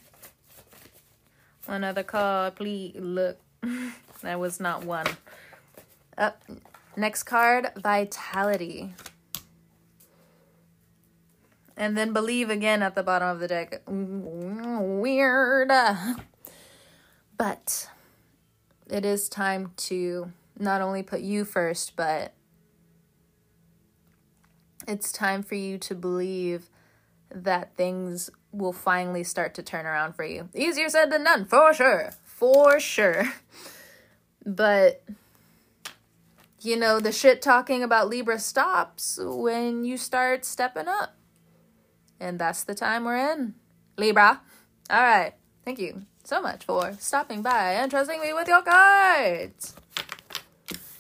Another 1.68 2.04
card, 2.04 2.56
please. 2.56 2.96
Look, 2.98 3.38
that 4.22 4.40
was 4.40 4.60
not 4.60 4.84
one. 4.84 5.06
Up. 6.18 6.42
Next 6.98 7.24
card, 7.24 7.72
Vitality. 7.78 8.94
And 11.80 11.98
then 11.98 12.12
Believe 12.12 12.50
again 12.50 12.84
at 12.84 12.94
the 12.94 13.04
bottom 13.04 13.30
of 13.30 13.40
the 13.40 13.48
deck. 13.48 13.82
Weird. 13.88 15.72
But 17.38 17.90
it 18.90 19.06
is 19.06 19.30
time 19.30 19.72
to 19.78 20.34
not 20.60 20.82
only 20.82 21.04
put 21.04 21.22
you 21.22 21.46
first, 21.46 21.96
but 21.96 22.34
it's 24.86 25.14
time 25.14 25.42
for 25.42 25.56
you 25.56 25.78
to 25.78 25.96
believe 25.96 26.70
that 27.34 27.78
things 27.78 28.30
will 28.52 28.74
finally 28.74 29.24
start 29.24 29.54
to 29.54 29.64
turn 29.64 29.86
around 29.86 30.18
for 30.18 30.26
you. 30.26 30.50
Easier 30.54 30.90
said 30.90 31.12
than 31.12 31.24
done, 31.24 31.46
for 31.46 31.74
sure. 31.74 32.12
For 32.26 32.78
sure. 32.82 33.32
But, 34.46 35.02
you 36.60 36.76
know, 36.76 37.00
the 37.00 37.14
shit 37.14 37.42
talking 37.42 37.84
about 37.84 38.10
Libra 38.10 38.40
stops 38.40 39.18
when 39.22 39.86
you 39.86 39.96
start 39.96 40.44
stepping 40.44 40.90
up. 40.90 41.16
And 42.20 42.40
that's 42.40 42.64
the 42.64 42.76
time 42.76 43.06
we're 43.06 43.32
in. 43.34 43.56
Libra. 43.98 44.42
All 44.90 45.02
right. 45.02 45.34
Thank 45.66 45.80
you 45.80 46.04
so 46.24 46.42
much 46.42 46.64
for 46.66 46.96
stopping 47.00 47.42
by 47.42 47.74
and 47.74 47.90
trusting 47.92 48.22
me 48.22 48.34
with 48.34 48.48
your 48.48 48.62
cards. 48.62 49.76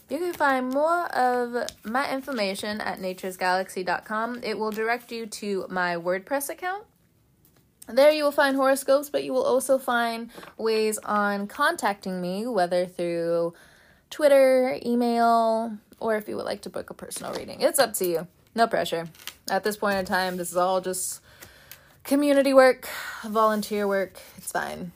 You 0.10 0.18
can 0.18 0.34
find 0.34 0.70
more 0.70 1.06
of 1.16 1.70
my 1.84 2.12
information 2.12 2.82
at 2.82 3.00
naturesgalaxy.com. 3.00 4.42
It 4.44 4.58
will 4.58 4.72
direct 4.72 5.12
you 5.12 5.28
to 5.28 5.68
my 5.70 5.96
WordPress 5.96 6.50
account. 6.50 6.86
There 7.88 8.12
you 8.12 8.24
will 8.24 8.32
find 8.32 8.56
horoscopes, 8.56 9.10
but 9.10 9.24
you 9.24 9.34
will 9.34 9.44
also 9.44 9.78
find 9.78 10.30
ways 10.58 10.98
on 11.00 11.48
contacting 11.48 12.22
me, 12.22 12.48
whether 12.48 12.86
through 12.86 13.54
Twitter, 14.10 14.80
email, 14.86 15.78
or 16.00 16.16
if 16.16 16.28
you 16.28 16.36
would 16.36 16.46
like 16.46 16.62
to 16.64 16.70
book 16.70 16.90
a 16.90 16.94
personal 16.94 17.34
reading. 17.34 17.62
It's 17.62 17.80
up 17.80 17.94
to 17.94 18.06
you. 18.06 18.28
No 18.60 18.68
pressure. 18.68 19.08
At 19.50 19.64
this 19.64 19.78
point 19.78 19.98
in 19.98 20.06
time, 20.06 20.38
this 20.38 20.52
is 20.52 20.58
all 20.58 20.82
just 20.82 21.22
community 22.04 22.54
work, 22.54 22.88
volunteer 23.24 23.88
work. 23.88 24.20
It's 24.38 24.52
fine. 24.52 24.92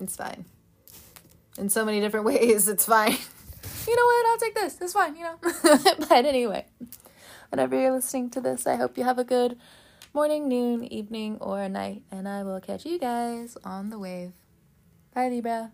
It's 0.00 0.16
fine. 0.16 0.46
In 1.56 1.68
so 1.68 1.84
many 1.84 2.00
different 2.00 2.26
ways, 2.32 2.66
it's 2.66 2.86
fine 2.86 3.18
you 3.86 3.96
know 3.96 4.04
what, 4.04 4.26
I'll 4.26 4.38
take 4.38 4.54
this. 4.54 4.78
It's 4.80 4.92
fine, 4.92 5.16
you 5.16 5.24
know. 5.24 5.38
but 6.08 6.24
anyway, 6.24 6.66
whenever 7.50 7.80
you're 7.80 7.92
listening 7.92 8.30
to 8.30 8.40
this, 8.40 8.66
I 8.66 8.76
hope 8.76 8.96
you 8.96 9.04
have 9.04 9.18
a 9.18 9.24
good 9.24 9.58
morning, 10.14 10.48
noon, 10.48 10.84
evening, 10.84 11.38
or 11.40 11.68
night, 11.68 12.02
and 12.10 12.28
I 12.28 12.42
will 12.42 12.60
catch 12.60 12.84
you 12.84 12.98
guys 12.98 13.56
on 13.64 13.90
the 13.90 13.98
wave. 13.98 14.32
Bye, 15.14 15.28
Libra. 15.28 15.72